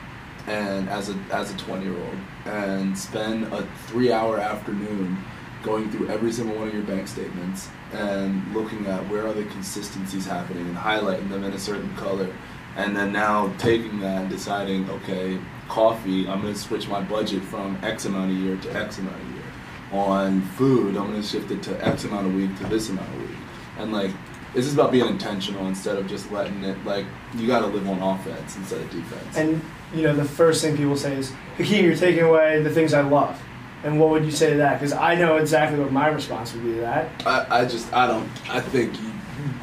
and 0.47 0.89
as 0.89 1.11
a 1.11 1.15
as 1.31 1.53
a 1.53 1.57
20 1.59 1.85
year 1.85 1.99
old 1.99 2.17
and 2.47 2.99
spend 2.99 3.53
a 3.53 3.67
3 3.89 4.13
hour 4.13 4.39
afternoon 4.39 5.23
going 5.65 5.91
through 5.91 6.09
every 6.09 6.31
single 6.31 6.57
one 6.57 6.69
of 6.69 6.75
your 6.75 6.83
bank 6.83 7.09
statements 7.09 7.69
and 7.93 8.55
looking 8.55 8.87
at 8.87 9.09
where 9.09 9.27
are 9.27 9.33
the 9.33 9.45
consistencies 9.47 10.27
happening 10.27 10.67
and 10.67 10.77
highlighting 10.77 11.29
them 11.31 11.43
in 11.43 11.53
a 11.53 11.59
certain 11.59 11.95
color. 11.97 12.31
And 12.77 12.97
then 12.97 13.13
now 13.13 13.53
taking 13.59 14.01
that 14.01 14.23
and 14.23 14.31
deciding 14.31 14.89
okay 14.91 15.39
coffee 15.69 16.29
i'm 16.29 16.43
going 16.43 16.53
to 16.53 16.59
switch 16.59 16.89
my 16.89 17.01
budget 17.01 17.43
from 17.43 17.79
x 17.83 18.05
amount 18.05 18.31
a 18.31 18.35
year 18.35 18.57
to 18.57 18.77
x 18.77 18.99
amount 18.99 19.17
a 19.17 19.33
year. 19.33 19.45
On 19.93 20.43
food 20.43 20.97
i'm 20.97 21.11
going 21.11 21.23
to 21.23 21.27
shift 21.27 21.51
it 21.51 21.63
to 21.65 21.87
x 21.87 22.05
amount 22.05 22.27
a 22.27 22.31
week 22.31 22.57
to 22.59 22.65
this 22.65 22.91
amount 22.91 23.09
a 23.15 23.19
week. 23.19 23.37
And 23.79 23.93
like 23.93 24.11
this 24.55 24.67
is 24.67 24.75
about 24.75 24.93
being 24.93 25.07
intentional 25.07 25.67
instead 25.67 25.97
of 25.97 26.07
just 26.07 26.31
letting 26.31 26.63
it 26.63 26.85
like 26.85 27.07
you 27.35 27.47
got 27.47 27.61
to 27.61 27.67
live 27.67 27.89
on 27.89 28.01
offense 28.01 28.57
instead 28.57 28.81
of 28.81 28.91
defense. 28.91 29.37
And 29.37 29.61
you 29.93 30.03
know, 30.03 30.15
the 30.15 30.25
first 30.25 30.63
thing 30.63 30.77
people 30.77 30.97
say 30.97 31.17
is, 31.17 31.33
Hakeem, 31.57 31.85
you're 31.85 31.97
taking 31.97 32.25
away 32.25 32.63
the 32.63 32.71
things 32.71 32.95
I 32.95 33.01
love. 33.01 33.41
And 33.85 34.01
what 34.01 34.11
would 34.11 34.25
you 34.25 34.31
say 34.31 34.51
to 34.51 34.57
that? 34.57 34.81
Because 34.81 34.93
I 34.95 35.15
know 35.15 35.37
exactly 35.37 35.79
what 35.79 35.93
my 35.93 36.09
response 36.09 36.53
would 36.55 36.65
be 36.65 36.73
to 36.75 36.81
that. 36.81 37.11
I, 37.27 37.61
I 37.61 37.65
just 37.67 37.93
I 37.93 38.07
don't 38.07 38.29
I 38.49 38.61
think 38.61 38.95
you 39.01 39.11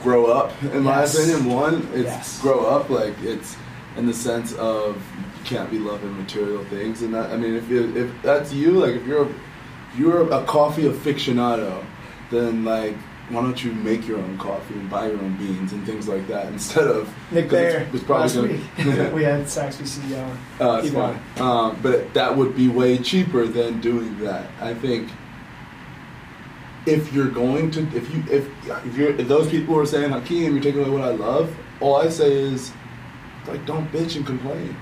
grow 0.03 0.27
up 0.27 0.51
in 0.63 0.83
my 0.83 0.99
Yes. 1.01 1.15
opinion 1.15 1.45
one 1.53 1.87
it's 1.93 2.05
Yes. 2.05 2.41
grow 2.41 2.65
up 2.67 2.89
like 2.89 3.15
it's 3.23 3.55
in 3.97 4.05
the 4.05 4.13
sense 4.13 4.53
of 4.53 4.95
you 5.17 5.43
can't 5.43 5.69
be 5.71 5.79
loving 5.79 6.15
material 6.17 6.63
things 6.65 7.01
and 7.01 7.13
that 7.15 7.31
I 7.31 7.37
mean 7.37 7.55
if 7.55 7.67
you, 7.69 7.95
if 7.95 8.11
that's 8.21 8.53
you 8.53 8.71
like 8.73 8.95
if 8.95 9.05
you're 9.07 9.23
a, 9.23 9.27
if 9.27 9.99
you're 9.99 10.31
a 10.31 10.43
coffee 10.45 10.83
aficionado 10.83 11.83
then 12.29 12.63
like 12.63 12.95
why 13.33 13.41
don't 13.41 13.63
you 13.63 13.71
make 13.73 14.07
your 14.07 14.17
own 14.19 14.37
coffee 14.37 14.73
and 14.75 14.89
buy 14.89 15.07
your 15.07 15.19
own 15.19 15.35
beans 15.37 15.71
and 15.73 15.85
things 15.85 16.07
like 16.07 16.27
that 16.27 16.47
instead 16.47 16.87
of 16.87 17.07
Nick 17.31 17.45
it's- 17.45 17.51
Bear, 17.51 17.87
it's 17.93 18.03
probably 18.03 18.21
last 18.23 18.35
gonna- 18.35 19.05
week, 19.07 19.13
we 19.15 19.23
had 19.23 19.47
Saxby 19.49 19.83
CEO. 19.85 20.35
Uh, 20.59 20.81
it's 20.83 20.93
fine. 20.93 21.19
Um, 21.39 21.77
but 21.81 22.13
that 22.13 22.35
would 22.35 22.55
be 22.55 22.67
way 22.67 22.97
cheaper 22.97 23.45
than 23.47 23.79
doing 23.81 24.19
that. 24.19 24.47
I 24.59 24.73
think 24.73 25.09
if 26.85 27.13
you're 27.13 27.29
going 27.29 27.69
to, 27.71 27.81
if 27.95 28.13
you, 28.13 28.23
if 28.31 28.47
if 28.85 28.97
you're, 28.97 29.11
if 29.11 29.27
those 29.27 29.49
people 29.49 29.77
are 29.79 29.85
saying 29.85 30.11
Hakeem, 30.11 30.53
you're 30.53 30.63
taking 30.63 30.81
away 30.81 30.89
what 30.89 31.03
I 31.03 31.11
love. 31.11 31.55
All 31.79 31.95
I 31.97 32.09
say 32.09 32.31
is, 32.33 32.71
like, 33.47 33.65
don't 33.65 33.91
bitch 33.91 34.15
and 34.15 34.25
complain. 34.25 34.75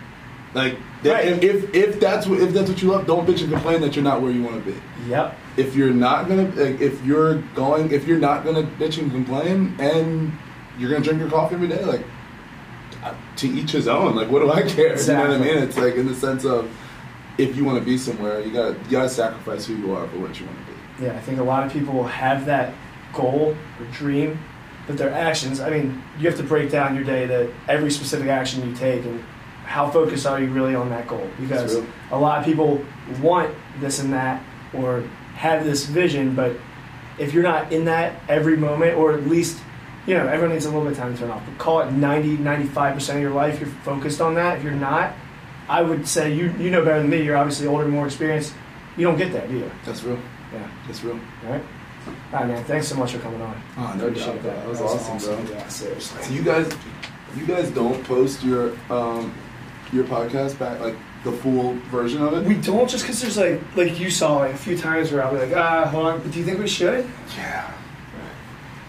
Like, 0.53 0.77
Right. 1.03 1.41
if 1.43 1.73
if 1.75 1.99
that's 1.99 2.25
what 2.27 2.39
if 2.39 2.53
that's 2.53 2.69
what 2.69 2.81
you 2.81 2.89
love, 2.91 3.05
don't 3.05 3.25
bitch 3.27 3.41
and 3.41 3.51
complain 3.51 3.81
that 3.81 3.95
you're 3.95 4.03
not 4.03 4.21
where 4.21 4.31
you 4.31 4.43
want 4.43 4.63
to 4.63 4.71
be. 4.71 4.77
Yep. 5.07 5.37
If 5.59 5.75
you're 5.75 5.93
not 5.93 6.27
gonna, 6.27 6.49
like, 6.55 6.79
if 6.79 7.03
you're 7.03 7.35
going, 7.53 7.91
if 7.91 8.07
you're 8.07 8.19
not 8.19 8.45
gonna 8.45 8.63
bitch 8.63 8.97
and 8.97 9.11
complain, 9.11 9.75
and 9.79 10.31
you're 10.77 10.89
gonna 10.89 11.03
drink 11.03 11.19
your 11.19 11.29
coffee 11.29 11.55
every 11.55 11.67
day, 11.67 11.83
like 11.83 12.05
uh, 13.03 13.13
to 13.37 13.47
each 13.47 13.71
his 13.71 13.87
own. 13.87 14.15
Like, 14.15 14.29
what 14.29 14.39
do 14.39 14.51
I 14.51 14.61
care? 14.63 14.99
You 14.99 15.07
know 15.07 15.21
what 15.21 15.31
I 15.31 15.37
mean? 15.37 15.57
It's 15.57 15.77
like 15.77 15.95
in 15.95 16.07
the 16.07 16.15
sense 16.15 16.45
of 16.45 16.69
if 17.37 17.55
you 17.55 17.63
want 17.63 17.79
to 17.79 17.85
be 17.85 17.97
somewhere, 17.97 18.41
you 18.41 18.51
got 18.51 18.75
you 18.85 18.91
got 18.91 19.03
to 19.03 19.09
sacrifice 19.09 19.65
who 19.65 19.75
you 19.75 19.95
are 19.95 20.07
for 20.07 20.19
what 20.19 20.39
you 20.39 20.45
want 20.45 20.57
to 20.59 20.65
be. 20.65 21.05
Yeah, 21.05 21.13
I 21.13 21.21
think 21.21 21.39
a 21.39 21.43
lot 21.43 21.65
of 21.65 21.71
people 21.71 21.93
will 21.93 22.07
have 22.07 22.45
that 22.45 22.73
goal 23.13 23.55
or 23.79 23.85
dream, 23.91 24.39
but 24.87 24.97
their 24.97 25.11
actions, 25.11 25.59
I 25.59 25.69
mean, 25.69 26.01
you 26.19 26.27
have 26.27 26.37
to 26.37 26.43
break 26.43 26.69
down 26.71 26.95
your 26.95 27.05
day 27.05 27.25
to 27.27 27.51
every 27.67 27.91
specific 27.91 28.27
action 28.27 28.67
you 28.67 28.75
take 28.75 29.05
and 29.05 29.23
how 29.63 29.89
focused 29.89 30.25
are 30.25 30.41
you 30.41 30.51
really 30.51 30.75
on 30.75 30.89
that 30.89 31.07
goal? 31.07 31.29
Because 31.39 31.79
a 32.11 32.19
lot 32.19 32.39
of 32.39 32.45
people 32.45 32.83
want 33.21 33.53
this 33.79 33.99
and 33.99 34.11
that 34.13 34.43
or 34.73 35.03
have 35.39 35.63
this 35.63 35.85
vision, 35.85 36.35
but 36.35 36.53
if 37.17 37.33
you're 37.33 37.43
not 37.43 37.71
in 37.71 37.85
that 37.85 38.21
every 38.27 38.57
moment, 38.57 38.97
or 38.97 39.13
at 39.13 39.25
least, 39.25 39.57
you 40.05 40.13
know, 40.13 40.27
everyone 40.27 40.53
needs 40.53 40.65
a 40.65 40.69
little 40.69 40.83
bit 40.83 40.91
of 40.91 40.97
time 40.97 41.13
to 41.13 41.19
turn 41.19 41.31
off, 41.31 41.41
but 41.45 41.57
call 41.57 41.79
it 41.79 41.91
90, 41.91 42.37
95% 42.37 43.15
of 43.15 43.21
your 43.21 43.31
life, 43.31 43.57
you're 43.61 43.69
focused 43.69 44.19
on 44.19 44.35
that. 44.35 44.57
If 44.57 44.65
you're 44.65 44.73
not, 44.73 45.13
I 45.69 45.81
would 45.81 46.05
say 46.05 46.33
you, 46.33 46.53
you 46.59 46.69
know 46.69 46.83
better 46.83 46.99
than 46.99 47.09
me, 47.09 47.23
you're 47.23 47.37
obviously 47.37 47.67
older, 47.67 47.87
more 47.87 48.05
experienced. 48.05 48.53
You 48.97 49.05
don't 49.05 49.17
get 49.17 49.31
that, 49.31 49.47
do 49.47 49.59
you? 49.59 49.71
That's 49.85 50.03
real. 50.03 50.19
Yeah. 50.53 50.69
That's 50.87 51.03
real. 51.05 51.17
All 51.45 51.51
right. 51.51 51.63
All 52.33 52.39
right, 52.39 52.47
man. 52.47 52.63
Thanks 52.65 52.89
so 52.89 52.95
much 52.95 53.13
for 53.13 53.19
coming 53.19 53.41
on. 53.41 53.61
Oh, 53.77 53.93
no 53.97 54.09
doubt. 54.09 54.43
That, 54.43 54.67
was 54.67 54.81
awesome, 54.81 55.19
bro. 55.19 55.55
Yeah, 55.55 55.67
seriously. 55.69 56.21
So 56.21 56.33
you 56.33 56.43
guys, 56.43 56.69
you 57.37 57.45
guys 57.45 57.71
don't 57.71 58.03
post 58.03 58.43
your 58.43 58.75
um 58.89 59.33
your 59.93 60.03
podcast 60.03 60.59
back 60.59 60.79
like 60.81 60.95
the 61.23 61.31
full 61.31 61.73
version 61.91 62.21
of 62.21 62.33
it. 62.33 62.45
We 62.45 62.55
don't 62.55 62.89
just 62.89 63.03
because 63.03 63.21
there's 63.21 63.37
like 63.37 63.61
like 63.75 63.99
you 63.99 64.09
saw 64.09 64.37
like 64.37 64.53
a 64.53 64.57
few 64.57 64.77
times 64.77 65.11
where 65.11 65.23
I'll 65.23 65.33
be 65.33 65.39
like 65.39 65.55
ah 65.55 65.85
hold 65.87 66.05
on, 66.05 66.21
but 66.21 66.31
do 66.31 66.39
you 66.39 66.45
think 66.45 66.59
we 66.59 66.67
should? 66.67 67.05
yeah. 67.37 67.71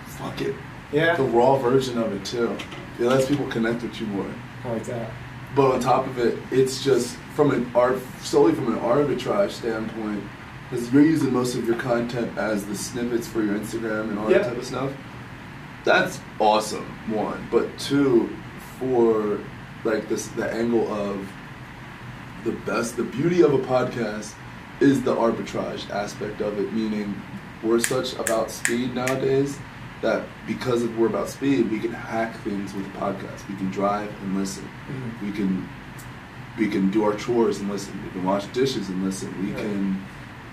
Fuck 0.07 0.41
it. 0.43 0.55
Yeah. 0.93 1.17
The 1.17 1.23
raw 1.25 1.57
version 1.57 1.99
of 1.99 2.13
it 2.13 2.25
too. 2.25 2.57
It 2.99 3.05
lets 3.05 3.27
people 3.27 3.47
connect 3.47 3.83
with 3.83 3.99
you 4.01 4.07
more. 4.09 4.27
I 4.65 4.73
like 4.73 4.85
that. 4.85 5.11
But 5.57 5.73
on 5.75 5.81
top 5.81 6.07
of 6.07 6.19
it, 6.19 6.39
it's 6.51 6.85
just 6.85 7.17
from 7.35 7.51
an 7.53 7.71
art 7.75 7.99
solely 8.21 8.55
from 8.55 8.73
an 8.75 8.79
arbitrage 8.81 9.51
standpoint, 9.51 10.23
because 10.69 10.93
you're 10.93 11.03
using 11.05 11.33
most 11.33 11.55
of 11.57 11.65
your 11.67 11.77
content 11.77 12.37
as 12.39 12.67
the 12.67 12.77
snippets 12.77 13.27
for 13.27 13.43
your 13.43 13.57
Instagram 13.59 14.11
and 14.11 14.19
all 14.19 14.31
Yep. 14.31 14.43
that 14.43 14.49
type 14.51 14.59
of 14.59 14.65
stuff. 14.67 14.93
That's 15.85 16.21
awesome. 16.39 16.85
One, 17.13 17.49
but 17.51 17.77
two, 17.79 18.29
for 18.79 19.41
like 19.85 20.09
this, 20.09 20.29
the 20.29 20.49
angle 20.53 20.93
of 20.93 21.27
the 22.45 22.53
best, 22.53 22.97
the 22.97 23.03
beauty 23.03 23.43
of 23.43 23.53
a 23.55 23.59
podcast 23.59 24.35
is 24.81 25.03
the 25.03 25.15
arbitrage 25.15 25.89
aspect 25.91 26.41
of 26.41 26.59
it. 26.59 26.73
Meaning, 26.73 27.21
we're 27.63 27.81
such 27.81 28.15
about 28.15 28.51
speed 28.51 28.95
nowadays 28.95 29.59
that 30.01 30.25
because 30.47 30.83
of 30.83 30.97
we're 30.99 31.09
about 31.09 31.29
speed, 31.29 31.71
we 31.71 31.79
can 31.79 31.93
hack 31.93 32.35
things 32.43 32.73
with 32.73 32.87
a 32.87 32.99
podcast. 32.99 33.47
We 33.49 33.57
can 33.57 33.71
drive 33.71 34.09
and 34.23 34.37
listen. 34.39 34.67
Mhm. 34.89 35.27
We 35.27 35.33
can 35.33 35.69
we 36.59 36.69
can 36.69 36.91
do 36.91 37.05
our 37.05 37.15
chores 37.15 37.61
and 37.61 37.71
listen. 37.71 37.99
We 38.05 38.11
can 38.11 38.25
wash 38.25 38.45
dishes 38.47 38.89
and 38.89 39.05
listen. 39.05 39.33
We 39.43 39.51
Yeah. 39.53 39.59
can 39.61 40.03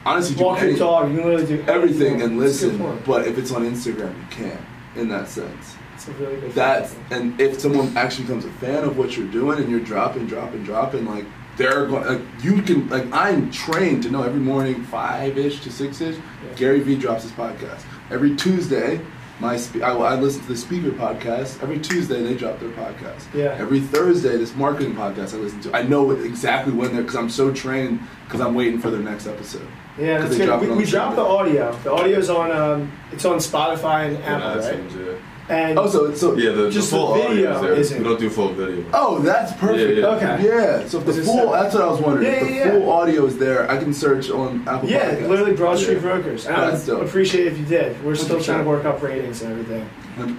honestly 0.06 0.36
do 0.36 0.44
Walk 0.44 0.60
your 0.62 0.70
any- 0.70 0.80
dog. 0.80 1.10
You 1.12 1.18
can 1.18 1.26
literally 1.26 1.58
do 1.58 1.64
everything 1.68 2.22
and 2.22 2.40
That's 2.42 2.62
a 2.64 2.70
good 2.70 2.80
listen. 2.80 3.00
But 3.06 3.28
if 3.28 3.38
it's 3.38 3.52
on 3.52 3.64
Instagram, 3.64 4.14
you 4.16 4.28
can't. 4.30 4.60
In 4.96 5.10
that 5.10 5.28
sense, 5.30 5.76
a 6.08 6.12
really 6.24 6.50
that's 6.56 6.96
and 7.12 7.40
if 7.40 7.60
someone 7.60 7.92
actually 7.98 8.26
becomes 8.26 8.46
a 8.46 8.50
fan 8.50 8.84
of 8.84 8.98
what 8.98 9.16
you're 9.18 9.28
doing 9.28 9.60
and 9.60 9.70
you're 9.70 9.80
dropping, 9.80 10.26
dropping, 10.28 10.64
dropping, 10.64 11.06
like 11.06 11.26
they're 11.58 11.86
going. 11.86 12.06
Like 12.06 12.22
you 12.44 12.62
can. 12.62 12.88
Like 12.90 13.12
I'm 13.12 13.52
trained 13.52 14.04
to 14.04 14.10
know 14.10 14.24
every 14.24 14.40
morning 14.40 14.84
five 14.84 15.38
ish 15.38 15.62
to 15.62 15.72
six 15.72 16.02
ish. 16.02 16.16
Yeah. 16.16 16.54
Gary 16.56 16.80
Vee 16.80 16.96
drops 16.96 17.24
his 17.24 17.32
podcast 17.34 17.84
every 18.10 18.36
Tuesday. 18.36 19.02
My 19.40 19.56
spe- 19.56 19.84
I, 19.84 19.92
I 19.92 20.16
listen 20.16 20.42
to 20.42 20.48
the 20.48 20.58
speaker 20.58 20.90
podcast 20.90 21.62
every 21.62 21.78
Tuesday. 21.78 22.24
They 22.24 22.34
drop 22.34 22.60
their 22.60 22.70
podcast. 22.70 23.32
Yeah. 23.36 23.56
Every 23.60 23.80
Thursday, 23.80 24.36
this 24.36 24.56
marketing 24.56 24.96
podcast 24.96 25.36
I 25.36 25.38
listen 25.38 25.62
to. 25.62 25.76
I 25.76 25.84
know 25.84 26.10
exactly 26.12 26.74
when 26.74 26.92
they're 26.94 27.04
because 27.04 27.16
I'm 27.18 27.30
so 27.30 27.54
trained 27.54 28.00
because 28.26 28.42
I'm 28.42 28.56
waiting 28.56 28.80
for 28.80 28.90
their 28.90 29.02
next 29.02 29.28
episode. 29.28 29.68
Yeah, 29.98 30.20
that's 30.20 30.38
good. 30.38 30.46
drop 30.46 30.62
We, 30.62 30.70
we 30.72 30.86
dropped 30.86 31.16
the 31.16 31.22
audio. 31.22 31.72
The 31.84 31.92
audio's 31.92 32.30
on. 32.30 32.52
Um, 32.52 32.92
it's 33.12 33.26
on 33.26 33.38
Spotify 33.38 34.16
and 34.16 34.24
Apple, 34.24 34.62
right? 34.62 34.76
iTunes, 34.76 35.06
yeah. 35.06 35.20
And 35.50 35.80
Oh, 35.80 35.88
so 35.88 36.06
it's 36.08 36.20
so 36.20 36.36
Yeah, 36.36 36.52
the, 36.52 36.70
Just 36.70 36.90
the 36.92 36.98
full 36.98 37.14
the 37.14 37.22
video 37.30 37.52
audio 37.52 37.56
is 37.56 37.62
there. 37.62 37.74
isn't- 37.76 37.98
We 38.00 38.04
don't 38.04 38.20
do 38.20 38.30
full 38.30 38.50
video. 38.50 38.84
Oh, 38.94 39.20
that's 39.20 39.54
perfect. 39.54 39.98
Yeah, 39.98 40.02
yeah. 40.02 40.36
Okay. 40.36 40.46
Yeah. 40.46 40.88
So 40.88 41.00
if 41.00 41.06
the 41.06 41.14
full. 41.24 41.52
That's 41.52 41.74
what 41.74 41.84
I 41.84 41.88
was 41.88 42.02
wondering. 42.02 42.26
Yeah, 42.26 42.32
if 42.34 42.48
the 42.48 42.54
yeah, 42.54 42.66
yeah. 42.66 42.72
full 42.72 42.92
audio 42.92 43.26
is 43.26 43.38
there, 43.38 43.72
I 43.72 43.78
can 43.78 43.94
search 43.94 44.30
on 44.30 44.68
Apple 44.68 44.90
yeah, 44.90 45.12
Podcasts. 45.12 45.28
literally 45.30 45.54
Broad 45.54 45.78
Street 45.80 45.94
Yeah. 45.96 46.00
Brokers. 46.02 46.46
And 46.48 46.56
I 46.58 46.72
That's 46.72 46.86
would 46.88 46.98
dope. 47.00 47.08
appreciate 47.08 47.48
if 47.48 47.58
you 47.58 47.66
did. 47.66 48.04
We're 48.04 48.16
still 48.16 48.40
100%. 48.40 48.46
trying 48.46 48.64
to 48.64 48.70
work 48.70 48.84
up 48.86 49.02
ratings 49.02 49.42
and 49.42 49.52
everything. 49.54 49.90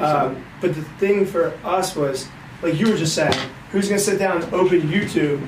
Um, 0.00 0.44
but 0.60 0.74
the 0.74 0.82
thing 0.98 1.24
for 1.24 1.54
us 1.64 1.96
was, 1.96 2.28
like 2.62 2.78
you 2.78 2.90
were 2.90 2.96
just 2.96 3.14
saying, 3.14 3.32
who's 3.72 3.88
gonna 3.88 3.98
sit 4.00 4.18
down 4.18 4.42
and 4.42 4.52
open 4.52 4.82
YouTube 4.82 5.40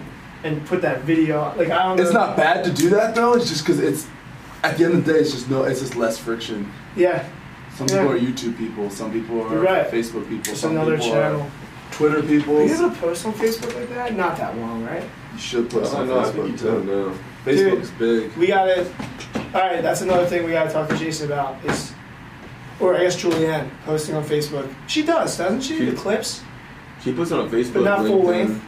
and 0.42 0.64
put 0.64 0.80
that 0.82 1.02
video? 1.02 1.52
Like 1.58 1.68
I 1.70 1.82
don't. 1.82 1.96
know. 1.96 2.02
it's 2.02 2.12
not 2.14 2.34
bad 2.36 2.64
to 2.64 2.70
do 2.72 2.88
that 2.90 3.14
though. 3.14 3.34
It's 3.34 3.48
just 3.50 3.62
because 3.66 3.78
it's 3.80 4.06
at 4.62 4.78
the 4.78 4.84
end 4.84 4.94
of 4.94 5.04
the 5.04 5.12
day, 5.12 5.18
it's 5.18 5.32
just 5.32 5.50
no, 5.50 5.64
it's 5.64 5.80
just 5.80 5.96
less 5.96 6.16
friction. 6.16 6.70
Yeah, 6.96 7.24
Some 7.80 7.88
people 7.88 8.04
Yeah. 8.04 8.12
are 8.12 8.18
YouTube 8.18 8.58
people. 8.58 8.90
Some 8.90 9.10
people 9.10 9.40
are 9.42 9.56
right. 9.58 9.90
Facebook 9.90 10.28
people. 10.28 10.42
just 10.44 10.60
some 10.60 10.72
another 10.72 10.98
people 10.98 11.12
channel. 11.12 11.40
are 11.40 11.92
Twitter 11.92 12.22
people. 12.22 12.58
Are 12.58 12.62
you 12.62 12.68
You 12.68 12.74
able 12.74 12.90
to 12.90 12.96
post 12.96 13.24
on 13.24 13.32
Facebook 13.32 13.74
like 13.74 13.88
that? 13.94 14.14
Not 14.14 14.36
that 14.36 14.58
long, 14.58 14.84
right? 14.84 15.02
You 15.32 15.38
should 15.40 15.70
post 15.70 15.94
I 15.94 16.00
on 16.00 16.08
know, 16.08 16.20
I 16.20 16.24
Facebook 16.24 16.50
you 16.50 16.56
too. 16.58 16.64
don't 16.66 16.86
know. 16.86 17.12
Facebook's 17.46 17.90
big. 17.92 18.36
We 18.36 18.48
got 18.48 18.68
it. 18.68 18.86
All 19.54 19.60
right, 19.62 19.80
that's 19.82 20.02
another 20.02 20.26
thing 20.26 20.44
we 20.44 20.52
got 20.52 20.64
to 20.64 20.70
talk 20.74 20.90
to 20.90 20.96
Jason 20.98 21.32
about 21.32 21.56
is, 21.64 21.92
or 22.80 22.94
I 22.98 23.00
guess 23.04 23.16
Julianne 23.20 23.70
posting 23.86 24.14
on 24.14 24.24
Facebook. 24.24 24.68
She 24.86 25.02
does, 25.02 25.38
doesn't 25.38 25.62
she? 25.62 25.78
She- 25.78 25.84
the 25.86 25.96
clips, 25.96 26.42
She 27.02 27.14
puts 27.14 27.30
it 27.30 27.38
on 27.38 27.48
Facebook. 27.48 27.72
but 27.72 27.84
not 27.84 28.06
full 28.06 28.24
LinkedIn. 28.24 28.26
length. 28.26 28.62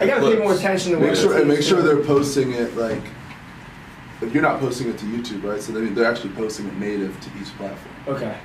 I 0.00 0.06
got 0.06 0.18
to 0.22 0.28
pay 0.32 0.42
more 0.42 0.54
attention 0.54 0.90
to 0.90 0.98
Make 0.98 1.10
what 1.10 1.18
sure 1.18 1.38
and 1.38 1.46
make 1.48 1.62
sure 1.62 1.80
they're 1.82 1.98
posting 2.02 2.50
it 2.50 2.76
like. 2.76 3.00
If 4.22 4.32
you're 4.32 4.42
not 4.42 4.60
posting 4.60 4.88
it 4.88 4.98
to 4.98 5.04
YouTube, 5.06 5.42
right? 5.44 5.60
So 5.60 5.72
they, 5.72 5.80
mean 5.80 5.94
they're 5.94 6.10
actually 6.10 6.32
posting 6.34 6.66
it 6.66 6.74
native 6.78 7.18
to 7.20 7.30
each 7.40 7.48
platform. 7.56 7.94
Okay. 8.08 8.36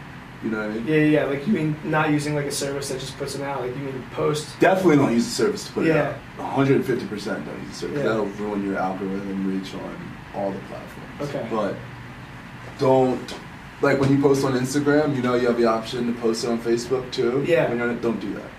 You 0.44 0.50
know 0.52 0.60
what 0.62 0.72
I 0.72 0.74
mean? 0.76 0.88
Yeah, 0.88 0.96
yeah. 1.00 1.24
Like 1.26 1.46
you 1.48 1.54
mean 1.54 1.76
not 1.84 2.10
using 2.12 2.34
like 2.34 2.46
a 2.46 2.52
service 2.52 2.90
that 2.90 3.00
just 3.00 3.18
puts 3.18 3.34
them 3.34 3.44
out. 3.44 3.62
Like 3.62 3.76
you 3.76 3.84
mean 3.84 4.04
post. 4.12 4.58
Definitely 4.60 4.98
don't 4.98 5.12
use 5.14 5.26
the 5.26 5.32
service 5.32 5.68
to 5.68 5.74
put 5.74 5.86
Yeah. 5.86 5.94
it 6.12 6.16
out. 6.40 6.58
150 6.58 7.08
percent 7.08 7.46
don't 7.46 7.60
use 7.60 7.70
the 7.70 7.76
service. 7.76 7.98
Yeah. 7.98 8.04
That'll 8.04 8.26
ruin 8.26 8.66
your 8.66 8.78
algorithm 8.78 9.48
reach 9.60 9.74
on 9.76 10.14
all 10.36 10.52
the 10.52 10.60
platforms. 10.60 11.22
Okay. 11.22 11.48
But 11.52 11.76
don't 12.80 13.36
like 13.82 14.00
when 14.00 14.12
you 14.16 14.22
post 14.22 14.46
on 14.46 14.54
Instagram. 14.54 15.16
You 15.16 15.22
know 15.22 15.36
you 15.36 15.48
have 15.48 15.58
the 15.58 15.66
option 15.66 16.14
to 16.14 16.22
post 16.22 16.44
it 16.46 16.50
on 16.50 16.60
Facebook 16.60 17.12
too. 17.12 17.44
Yeah. 17.48 17.68
When 17.68 17.78
you're 17.78 17.90
on 17.90 17.96
it, 17.96 18.02
don't 18.02 18.20
do 18.20 18.34
that. 18.36 18.50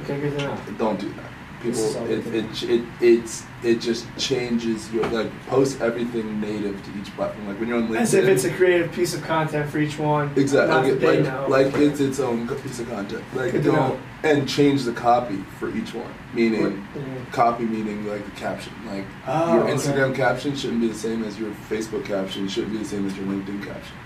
Okay, 0.00 0.20
good 0.20 0.38
to 0.38 0.44
know. 0.44 0.58
Don't 0.78 1.00
do 1.00 1.08
that. 1.14 1.30
This 1.62 1.78
is 1.78 1.96
all 1.96 2.06
People, 2.06 2.30
good 2.30 2.34
it, 2.34 2.62
it, 2.62 2.70
it, 2.70 2.84
it's 3.00 3.44
it 3.62 3.80
just 3.80 4.06
changes 4.18 4.92
your 4.92 5.06
like 5.08 5.30
post 5.46 5.80
everything 5.80 6.40
native 6.40 6.82
to 6.84 7.00
each 7.00 7.14
platform. 7.16 7.48
Like 7.48 7.58
when 7.58 7.68
you're 7.68 7.78
on 7.78 7.88
LinkedIn, 7.88 8.00
As 8.00 8.14
if 8.14 8.26
it's 8.26 8.44
a 8.44 8.52
creative 8.52 8.92
piece 8.92 9.14
of 9.14 9.22
content 9.22 9.68
for 9.70 9.78
each 9.78 9.98
one. 9.98 10.30
Exactly. 10.36 10.92
Like, 10.92 11.18
it- 11.18 11.48
like, 11.48 11.72
like 11.72 11.82
it's 11.82 12.00
its 12.00 12.20
own 12.20 12.46
piece 12.48 12.80
of 12.80 12.88
content. 12.88 13.24
Like 13.34 13.52
Good 13.52 13.64
don't 13.64 13.98
and 14.22 14.48
change 14.48 14.84
the 14.84 14.92
copy 14.92 15.36
for 15.58 15.74
each 15.76 15.94
one. 15.94 16.12
Meaning 16.34 16.86
copy 17.32 17.64
meaning 17.64 18.06
like 18.06 18.24
the 18.24 18.30
caption. 18.32 18.72
Like 18.86 19.04
Oh, 19.26 19.54
your 19.54 19.64
okay. 19.64 19.72
Instagram 19.74 20.14
caption 20.14 20.54
shouldn't 20.56 20.80
be 20.80 20.88
the 20.88 20.94
same 20.94 21.24
as 21.24 21.38
your 21.38 21.50
Facebook 21.70 22.04
caption. 22.04 22.46
Shouldn't 22.48 22.72
be 22.72 22.78
the 22.78 22.84
same 22.84 23.06
as 23.06 23.16
your 23.16 23.26
LinkedIn 23.26 23.64
caption. 23.64 23.96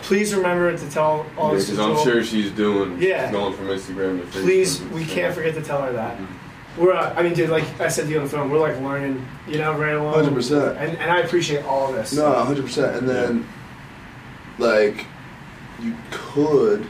Please 0.00 0.34
remember 0.34 0.76
to 0.76 0.90
tell 0.90 1.26
all 1.36 1.52
this. 1.52 1.68
Because 1.68 1.78
I'm 1.78 2.02
sure 2.04 2.24
she's 2.24 2.50
doing. 2.50 3.00
Yeah. 3.00 3.26
She's 3.26 3.36
going 3.36 3.54
from 3.54 3.66
Instagram 3.66 4.20
to 4.20 4.26
Facebook. 4.38 4.42
Please, 4.42 4.82
we 4.82 5.04
can't 5.04 5.34
forget 5.34 5.54
to 5.54 5.62
tell 5.62 5.82
her 5.82 5.92
that. 5.92 6.16
Mhm. 6.16 6.26
We're, 6.78 6.92
uh, 6.92 7.14
I 7.14 7.22
mean, 7.22 7.34
dude, 7.34 7.50
like 7.50 7.64
I 7.80 7.88
said 7.88 8.04
to 8.06 8.10
you 8.10 8.18
on 8.18 8.24
the 8.24 8.30
phone, 8.30 8.50
we're 8.50 8.58
like 8.58 8.80
learning, 8.80 9.26
you 9.48 9.58
know, 9.58 9.76
right 9.76 9.94
along. 9.94 10.14
Hundred 10.14 10.34
percent. 10.34 10.78
And, 10.78 10.96
and 10.98 11.10
I 11.10 11.20
appreciate 11.20 11.64
all 11.64 11.88
of 11.88 11.96
this. 11.96 12.12
No, 12.12 12.32
hundred 12.32 12.64
percent. 12.64 12.96
And 12.96 13.08
then, 13.08 13.48
like, 14.58 15.06
you 15.80 15.94
could 16.10 16.86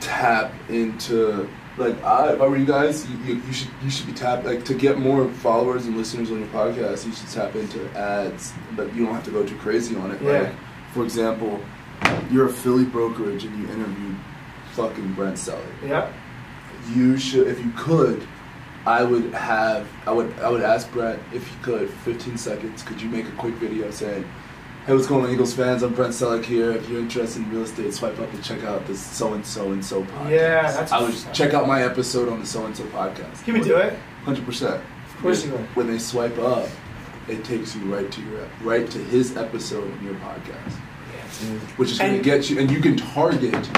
tap 0.00 0.52
into 0.68 1.48
like 1.76 2.02
I, 2.02 2.32
if 2.32 2.40
I 2.40 2.46
were 2.46 2.56
you 2.56 2.66
guys, 2.66 3.08
you, 3.08 3.16
you, 3.18 3.34
you 3.42 3.52
should 3.52 3.68
you 3.82 3.90
should 3.90 4.06
be 4.06 4.12
tap 4.12 4.44
like 4.44 4.64
to 4.64 4.74
get 4.74 4.98
more 4.98 5.28
followers 5.28 5.86
and 5.86 5.96
listeners 5.96 6.30
on 6.30 6.38
your 6.40 6.48
podcast. 6.48 7.06
You 7.06 7.12
should 7.12 7.28
tap 7.28 7.54
into 7.54 7.88
ads, 7.96 8.52
but 8.76 8.94
you 8.94 9.04
don't 9.04 9.14
have 9.14 9.24
to 9.24 9.30
go 9.30 9.44
too 9.46 9.56
crazy 9.56 9.94
on 9.96 10.10
it. 10.10 10.20
Yeah. 10.22 10.30
Like, 10.30 10.54
for 10.92 11.04
example, 11.04 11.60
you're 12.30 12.46
a 12.46 12.52
Philly 12.52 12.84
brokerage 12.84 13.44
and 13.44 13.58
you 13.58 13.68
interviewed 13.68 14.16
fucking 14.72 15.12
Brent 15.12 15.36
Celek. 15.36 15.60
Yeah. 15.86 16.12
You 16.94 17.18
should, 17.18 17.46
if 17.46 17.58
you 17.62 17.70
could. 17.76 18.26
I 18.88 19.02
would 19.02 19.34
have, 19.34 19.86
I 20.06 20.12
would, 20.12 20.32
I 20.40 20.48
would 20.48 20.62
ask 20.62 20.90
Brent 20.92 21.20
if 21.34 21.42
you 21.52 21.58
could, 21.62 21.90
15 21.90 22.38
seconds. 22.38 22.82
Could 22.82 23.02
you 23.02 23.08
make 23.10 23.26
a 23.26 23.32
quick 23.32 23.52
video 23.54 23.90
saying, 23.90 24.24
"Hey, 24.86 24.94
what's 24.94 25.06
going 25.06 25.26
on, 25.26 25.30
Eagles 25.30 25.52
fans? 25.52 25.82
I'm 25.82 25.92
Brent 25.94 26.14
Celek 26.14 26.44
here. 26.46 26.72
If 26.72 26.88
you're 26.88 27.00
interested 27.00 27.42
in 27.42 27.50
real 27.50 27.64
estate, 27.64 27.92
swipe 27.92 28.18
up 28.18 28.32
and 28.32 28.42
check 28.42 28.64
out 28.64 28.86
this 28.86 28.98
so 28.98 29.34
and 29.34 29.44
so 29.44 29.72
and 29.72 29.84
so 29.84 30.04
podcast. 30.04 30.30
Yeah, 30.30 30.62
that's- 30.72 30.90
I 30.92 31.02
would 31.02 31.14
check 31.34 31.52
out 31.52 31.66
my 31.68 31.82
episode 31.82 32.30
on 32.30 32.40
the 32.40 32.46
so 32.46 32.64
and 32.64 32.74
so 32.74 32.84
podcast. 32.84 33.42
He 33.42 33.52
would 33.52 33.64
do 33.64 33.76
it. 33.76 33.92
Hundred 34.24 34.46
percent. 34.46 34.76
Of 35.14 35.22
course 35.22 35.42
he 35.42 35.50
would. 35.50 35.60
When 35.76 35.86
they 35.88 35.98
swipe 35.98 36.38
up, 36.38 36.66
it 37.28 37.44
takes 37.44 37.76
you 37.76 37.82
right 37.94 38.10
to 38.10 38.20
your 38.22 38.48
right 38.62 38.90
to 38.90 38.98
his 38.98 39.36
episode 39.36 39.92
in 39.98 40.04
your 40.06 40.14
podcast, 40.14 40.72
Yeah. 41.14 41.58
which 41.76 41.90
is 41.92 41.98
going 41.98 42.16
to 42.16 42.22
get 42.22 42.48
you, 42.48 42.58
and 42.58 42.70
you 42.70 42.80
can 42.80 42.96
target 42.96 43.68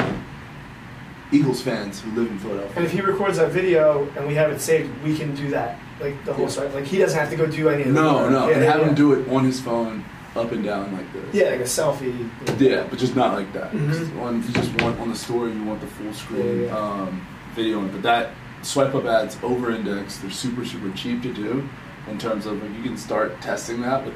Eagles 1.33 1.63
fans 1.63 2.01
who 2.01 2.11
live 2.13 2.31
in 2.31 2.39
Philadelphia. 2.39 2.73
And 2.77 2.85
if 2.85 2.93
he 2.93 3.01
records 3.01 3.39
that 3.39 3.51
video 3.53 4.09
and 4.17 4.27
we 4.27 4.35
have 4.35 4.51
it 4.51 4.61
saved, 4.61 4.91
we 5.05 5.17
can 5.17 5.35
do 5.35 5.51
that. 5.51 5.79
Like 6.01 6.25
the 6.25 6.33
whole 6.33 6.47
Yeah. 6.47 6.51
site. 6.51 6.75
Like 6.75 6.85
he 6.85 6.99
doesn't 6.99 7.19
have 7.19 7.31
to 7.31 7.37
go 7.37 7.47
do 7.47 7.69
any 7.69 7.83
of 7.83 7.89
No, 7.89 8.29
no, 8.29 8.49
Yeah, 8.49 8.55
and 8.57 8.65
have 8.65 8.81
yeah. 8.81 8.87
him 8.89 8.95
do 8.95 9.13
it 9.13 9.29
on 9.29 9.45
his 9.45 9.61
phone, 9.61 10.05
up 10.35 10.51
and 10.53 10.65
down 10.65 10.93
like 10.93 11.13
this. 11.13 11.23
Yeah, 11.35 11.51
like 11.51 11.61
a 11.61 11.65
selfie. 11.65 12.29
Yeah, 12.59 12.85
but 12.89 12.99
just 12.99 13.15
not 13.17 13.35
like 13.35 13.53
that. 13.53 13.73
Mhm. 13.73 13.91
Just 13.93 14.13
on, 14.21 14.43
you 14.43 14.49
just 14.53 14.83
want 14.83 14.99
on 15.01 15.09
the 15.11 15.15
story, 15.17 15.53
you 15.53 15.63
want 15.65 15.81
the 15.81 15.87
full 15.89 16.13
screen. 16.13 16.71
Um, 16.71 17.21
video. 17.55 17.81
But 17.83 18.03
that 18.03 18.31
swipe 18.63 18.95
up 18.95 19.05
ads 19.07 19.37
over 19.43 19.71
index, 19.71 20.17
they're 20.19 20.31
super 20.31 20.65
super 20.65 20.91
cheap 20.97 21.23
to 21.23 21.33
do. 21.33 21.69
In 22.11 22.19
terms 22.19 22.47
of 22.47 22.63
like 22.63 22.75
you 22.77 22.83
can 22.83 22.97
start 22.97 23.41
testing 23.43 23.83
that 23.83 24.05
with 24.05 24.15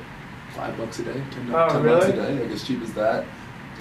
five 0.57 0.77
bucks 0.79 0.99
a 1.01 1.03
day, 1.03 1.13
ten, 1.33 1.53
Oh, 1.55 1.69
10 1.69 1.83
bucks 1.85 2.07
a 2.07 2.13
really? 2.13 2.13
day, 2.13 2.43
like 2.45 2.51
as 2.53 2.65
cheap 2.65 2.83
as 2.83 2.93
that. 2.95 3.25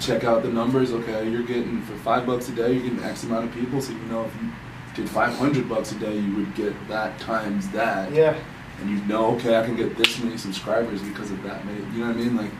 Check 0.00 0.24
out 0.24 0.42
the 0.42 0.48
numbers. 0.50 0.92
Okay, 0.92 1.28
you're 1.28 1.42
getting 1.42 1.80
for 1.82 1.94
five 1.96 2.26
bucks 2.26 2.48
a 2.48 2.52
day, 2.52 2.72
you're 2.72 2.82
getting 2.82 3.02
X 3.02 3.22
amount 3.24 3.46
of 3.46 3.54
people. 3.54 3.80
So 3.80 3.92
you 3.92 3.98
know 4.10 4.24
if 4.24 4.34
you 4.42 4.50
did 4.94 5.08
five 5.10 5.34
hundred 5.36 5.68
bucks 5.68 5.92
a 5.92 5.94
day, 5.96 6.16
you 6.18 6.34
would 6.36 6.54
get 6.54 6.72
that 6.88 7.18
times 7.20 7.68
that 7.70 8.12
Yeah. 8.12 8.36
and 8.80 8.90
you 8.90 8.96
know, 9.06 9.34
okay, 9.36 9.58
I 9.58 9.64
can 9.64 9.76
get 9.76 9.96
this 9.96 10.18
many 10.22 10.36
subscribers 10.36 11.00
because 11.02 11.30
of 11.30 11.42
that 11.44 11.64
many. 11.64 11.78
You 11.92 12.00
know 12.00 12.06
what 12.08 12.16
I 12.16 12.20
mean? 12.20 12.36
Like 12.36 12.50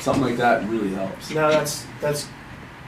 something 0.00 0.22
like 0.22 0.36
that 0.36 0.68
really 0.68 0.90
helps. 0.90 1.30
No, 1.30 1.50
that's 1.50 1.86
that's. 2.00 2.28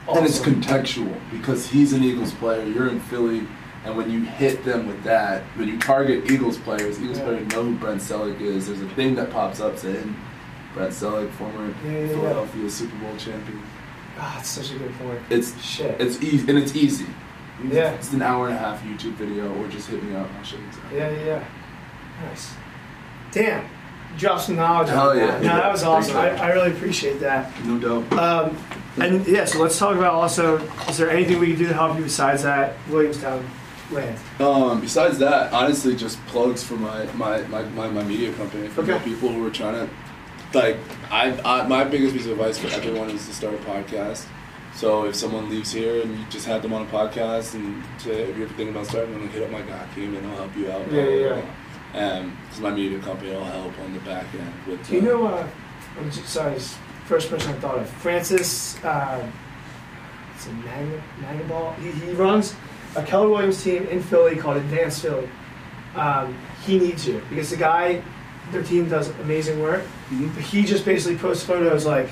Awesome. 0.07 0.17
And 0.23 0.27
it's 0.27 0.39
contextual 0.39 1.17
because 1.31 1.67
he's 1.67 1.91
an 1.93 2.03
Eagles 2.03 2.31
player. 2.35 2.63
You're 2.63 2.89
in 2.89 2.99
Philly, 2.99 3.47
and 3.85 3.97
when 3.97 4.11
you 4.11 4.21
hit 4.21 4.63
them 4.63 4.85
with 4.87 5.01
that, 5.03 5.41
when 5.55 5.67
you 5.67 5.79
target 5.79 6.29
Eagles 6.29 6.59
players, 6.59 7.01
Eagles 7.01 7.17
Yeah. 7.17 7.23
players 7.23 7.47
know 7.51 7.63
who 7.63 7.75
Brent 7.75 8.01
Celek 8.01 8.39
is. 8.39 8.67
There's 8.67 8.81
a 8.81 8.89
thing 8.89 9.15
that 9.15 9.31
pops 9.31 9.59
up 9.61 9.79
saying 9.79 10.15
Brent 10.75 10.91
Celek, 10.91 11.31
former 11.31 11.73
yeah, 11.83 11.91
yeah. 12.01 12.07
Philadelphia 12.09 12.69
Super 12.69 12.95
Bowl 12.97 13.15
champion. 13.17 13.63
Ah, 14.17 14.39
it's 14.39 14.49
such 14.49 14.71
a 14.71 14.77
good 14.77 14.93
point. 14.99 15.19
It's 15.29 15.61
Shit. 15.61 15.99
it's 15.99 16.21
easy 16.21 16.49
and 16.49 16.57
it's 16.59 16.75
easy. 16.75 17.05
Yeah. 17.69 17.91
It's 17.91 18.11
an 18.13 18.21
hour 18.21 18.47
and 18.47 18.55
a 18.55 18.59
half 18.59 18.81
YouTube 18.83 19.13
video, 19.13 19.53
or 19.57 19.67
just 19.67 19.87
hit 19.89 20.03
me 20.03 20.15
up. 20.15 20.27
I'll 20.37 20.43
show 20.43 20.57
you 20.57 20.65
exactly. 20.67 20.97
Yeah, 20.97 21.09
yeah, 21.11 21.25
yeah. 21.25 22.27
Nice. 22.29 22.53
Damn. 23.31 23.65
Drop 24.17 24.39
some 24.39 24.55
knowledge 24.55 24.89
Hell 24.89 25.15
yeah. 25.15 25.27
that. 25.27 25.41
No, 25.41 25.47
that 25.55 25.71
was 25.71 25.83
awesome. 25.83 26.15
I. 26.17 26.29
I 26.37 26.51
really 26.53 26.71
appreciate 26.71 27.19
that. 27.19 27.51
No 27.65 27.77
doubt. 28.03 28.17
Um, 28.19 28.57
and 28.97 29.27
yeah, 29.27 29.43
so 29.45 29.59
let's 29.61 29.77
talk 29.77 29.95
about 29.97 30.13
also. 30.13 30.57
Is 30.87 30.97
there 30.97 31.09
anything 31.09 31.39
we 31.39 31.47
can 31.47 31.57
do 31.57 31.67
to 31.67 31.73
help 31.73 31.97
you 31.97 32.03
besides 32.03 32.43
that 32.43 32.75
Williamstown 32.89 33.45
land? 33.91 34.17
Um, 34.39 34.79
besides 34.79 35.17
that, 35.19 35.51
honestly, 35.51 35.95
just 35.95 36.23
plugs 36.27 36.63
for 36.63 36.75
my 36.75 37.05
my, 37.13 37.41
my, 37.47 37.63
my, 37.63 37.89
my 37.89 38.03
media 38.03 38.31
company 38.33 38.67
for 38.69 38.81
Okay. 38.81 39.03
people 39.03 39.29
who 39.29 39.45
are 39.45 39.51
trying 39.51 39.73
to 39.85 39.89
like. 40.55 40.77
I, 41.11 41.39
I 41.45 41.67
my 41.67 41.83
biggest 41.83 42.15
piece 42.15 42.25
of 42.25 42.31
advice 42.31 42.57
for 42.57 42.67
everyone 42.67 43.11
is 43.11 43.27
to 43.27 43.33
start 43.33 43.53
a 43.53 43.57
podcast. 43.57 44.25
So 44.75 45.05
if 45.05 45.15
someone 45.15 45.49
leaves 45.49 45.71
here 45.71 46.01
and 46.01 46.17
you 46.17 46.25
just 46.29 46.45
had 46.45 46.61
them 46.61 46.73
on 46.73 46.81
a 46.81 46.89
podcast 46.89 47.53
and 47.53 47.81
say, 47.97 48.23
if 48.23 48.37
you're 48.37 48.47
thinking 48.49 48.69
about 48.69 48.87
starting, 48.87 49.17
then 49.17 49.29
hit 49.29 49.43
up 49.43 49.49
my 49.49 49.61
guy, 49.61 49.77
Hakeem, 49.77 50.15
and 50.15 50.25
he'll 50.25 50.35
help 50.35 50.57
you 50.57 50.69
out. 50.69 50.91
Yeah, 50.91 51.07
yeah, 51.07 51.41
Um, 51.93 52.37
because 52.43 52.59
my 52.59 52.71
media 52.71 52.99
company 52.99 53.31
will 53.31 53.45
help 53.45 53.79
on 53.79 53.93
the 53.93 53.99
back 54.01 54.25
end 54.33 54.53
with. 54.67 54.85
Do 54.87 54.95
you 54.95 55.01
uh, 55.01 55.03
know? 55.03 55.27
Uh, 55.27 55.47
I'm 55.97 56.11
just, 56.11 56.27
sorry, 56.27 56.59
first 57.05 57.29
person 57.29 57.53
I 57.53 57.59
thought 57.59 57.77
of. 57.77 57.89
Francis. 57.89 58.83
Uh, 58.83 59.25
it's 60.35 60.47
a 60.47 60.51
Mag- 60.51 61.01
Magnaball. 61.21 61.75
He, 61.77 61.91
he 61.91 62.11
runs 62.11 62.53
a 62.97 63.03
Keller 63.03 63.29
Williams 63.29 63.63
team 63.63 63.87
in 63.87 64.01
Philly 64.01 64.35
called 64.35 64.57
Advanced 64.57 65.03
Philly. 65.03 65.29
Um, 65.95 66.37
he 66.65 66.79
needs 66.79 67.07
you 67.07 67.21
because 67.29 67.49
the 67.49 67.55
guy, 67.55 68.01
their 68.51 68.63
team 68.63 68.87
does 68.89 69.09
amazing 69.21 69.61
work. 69.61 69.83
Mhm. 70.11 70.33
But 70.35 70.43
he 70.43 70.63
just 70.63 70.85
basically 70.85 71.17
posts 71.17 71.43
photos 71.43 71.85
like 71.85 72.09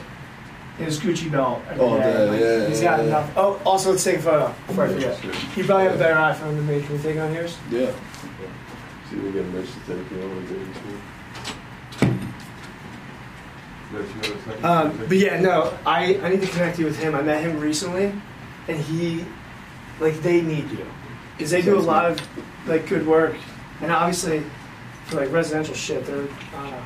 in 0.80 0.86
his 0.86 1.00
Gucci 1.00 1.32
belt 1.32 1.62
every 1.69 1.84
All 1.86 1.98
day. 1.98 2.04
day, 2.04 2.30
Like, 2.30 2.39
yeah, 2.39 2.67
he's 2.67 2.82
yeah, 2.82 2.89
got 2.91 3.00
yeah. 3.00 3.06
enough. 3.08 3.32
Oh, 3.38 3.60
also 3.65 3.91
let's 3.91 4.04
take 4.04 4.17
a 4.17 4.22
photo 4.22 4.54
before 4.67 4.86
I 4.86 4.88
forget. 4.93 5.24
You 5.56 5.63
probably 5.63 5.86
have 5.86 5.96
a 5.96 5.98
better 6.00 6.15
iPhone 6.15 6.56
than 6.56 6.65
me. 6.67 6.82
Can 6.82 6.98
we 6.98 7.02
take 7.04 7.17
on 7.19 7.34
yours? 7.34 7.58
Yeah. 7.69 7.91
See, 9.10 9.17
we 9.17 9.32
get 9.32 9.41
a 9.41 9.48
merch 9.50 9.67
certificate. 9.67 10.24
I 10.24 10.26
want 10.28 10.48
to 10.48 10.54
do 10.54 10.60
it 10.62 10.67
too. 10.74 11.00
Let 13.93 14.08
you 14.08 14.15
know 14.15 14.34
in 14.34 14.39
a 14.39 14.43
second. 14.43 14.65
Um, 14.65 14.98
but 15.08 15.17
yeah, 15.17 15.39
no, 15.39 15.74
I, 15.86 16.19
I 16.24 16.30
need 16.30 16.41
to 16.41 16.48
connect 16.48 16.80
you 16.80 16.86
with 16.86 16.98
him. 16.98 17.13
I 17.13 17.22
met 17.22 17.43
him 17.43 17.60
recently, 17.60 18.12
and 18.67 18.78
he, 18.80 19.24
like, 20.00 20.15
they 20.24 20.41
need 20.41 20.69
you 20.72 20.86
because 21.38 21.52
they 21.52 21.62
do 21.62 21.78
a 21.78 21.80
lot 21.80 22.06
of 22.10 22.19
like 22.67 22.88
good 22.88 23.06
work, 23.06 23.36
and 23.82 23.91
obviously 23.91 24.39
for 24.39 24.46
like 25.11 25.31
residential 25.31 25.75
shit, 25.75 26.05
they're. 26.05 26.23
Uh, 26.55 26.81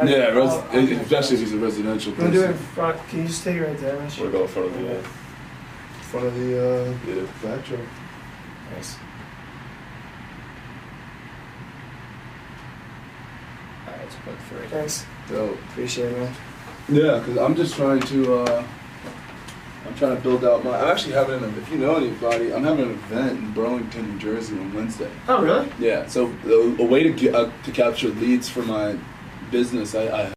I- 0.00 0.04
Yeah, 0.04 0.16
I'll- 0.28 0.34
res- 0.36 0.50
I'll 0.50 0.62
connect 0.70 1.02
especially 1.02 1.34
if 1.36 1.40
he's 1.42 1.52
a 1.52 1.58
residential 1.58 2.12
You 2.14 2.18
wanna 2.22 2.32
do 2.32 2.40
it 2.42 2.44
in 2.46 2.52
person. 2.52 2.66
front? 2.74 3.08
Can 3.08 3.18
you 3.20 3.26
just 3.26 3.44
take 3.44 3.56
it 3.56 3.62
right 3.66 3.78
there? 3.78 3.96
Rich? 3.98 4.18
Want 4.18 4.32
to 4.32 4.38
go 4.38 4.42
in 4.42 4.48
front 4.48 4.68
of 4.68 4.74
the 4.80 4.98
uh, 4.98 5.02
front 6.10 6.26
of 6.26 6.34
the 6.34 6.58
uh, 6.58 6.94
yeah. 7.06 7.22
backdrop. 7.42 7.80
Nice. 8.74 8.96
Alright, 13.86 14.00
let's 14.04 14.14
put 14.24 14.34
three. 14.48 14.66
Thanks. 14.68 15.04
Dope. 15.28 15.58
Appreciate 15.70 16.12
it, 16.12 16.18
man. 16.18 16.34
Yeah, 16.88 17.18
because 17.18 17.36
I'm 17.38 17.54
just 17.54 17.74
trying 17.74 18.00
to. 18.00 18.34
Uh, 18.42 18.64
I'm 19.90 19.96
trying 19.96 20.16
to 20.16 20.22
build 20.22 20.44
out 20.44 20.62
my. 20.62 20.78
I'm 20.78 20.88
actually 20.88 21.14
having 21.14 21.42
an. 21.42 21.52
If 21.58 21.68
you 21.68 21.78
know 21.78 21.96
anybody, 21.96 22.54
I'm 22.54 22.62
having 22.62 22.84
an 22.84 22.92
event 22.92 23.38
in 23.38 23.52
Burlington, 23.52 24.12
New 24.12 24.18
Jersey 24.20 24.56
on 24.56 24.72
Wednesday. 24.72 25.10
Oh, 25.26 25.42
really? 25.42 25.68
Yeah, 25.80 26.06
so 26.06 26.32
a, 26.44 26.82
a 26.82 26.84
way 26.84 27.02
to 27.02 27.10
get 27.10 27.34
uh, 27.34 27.50
to 27.64 27.72
capture 27.72 28.08
leads 28.08 28.48
for 28.48 28.62
my 28.62 28.96
business, 29.50 29.96
I, 29.96 30.28
I 30.28 30.32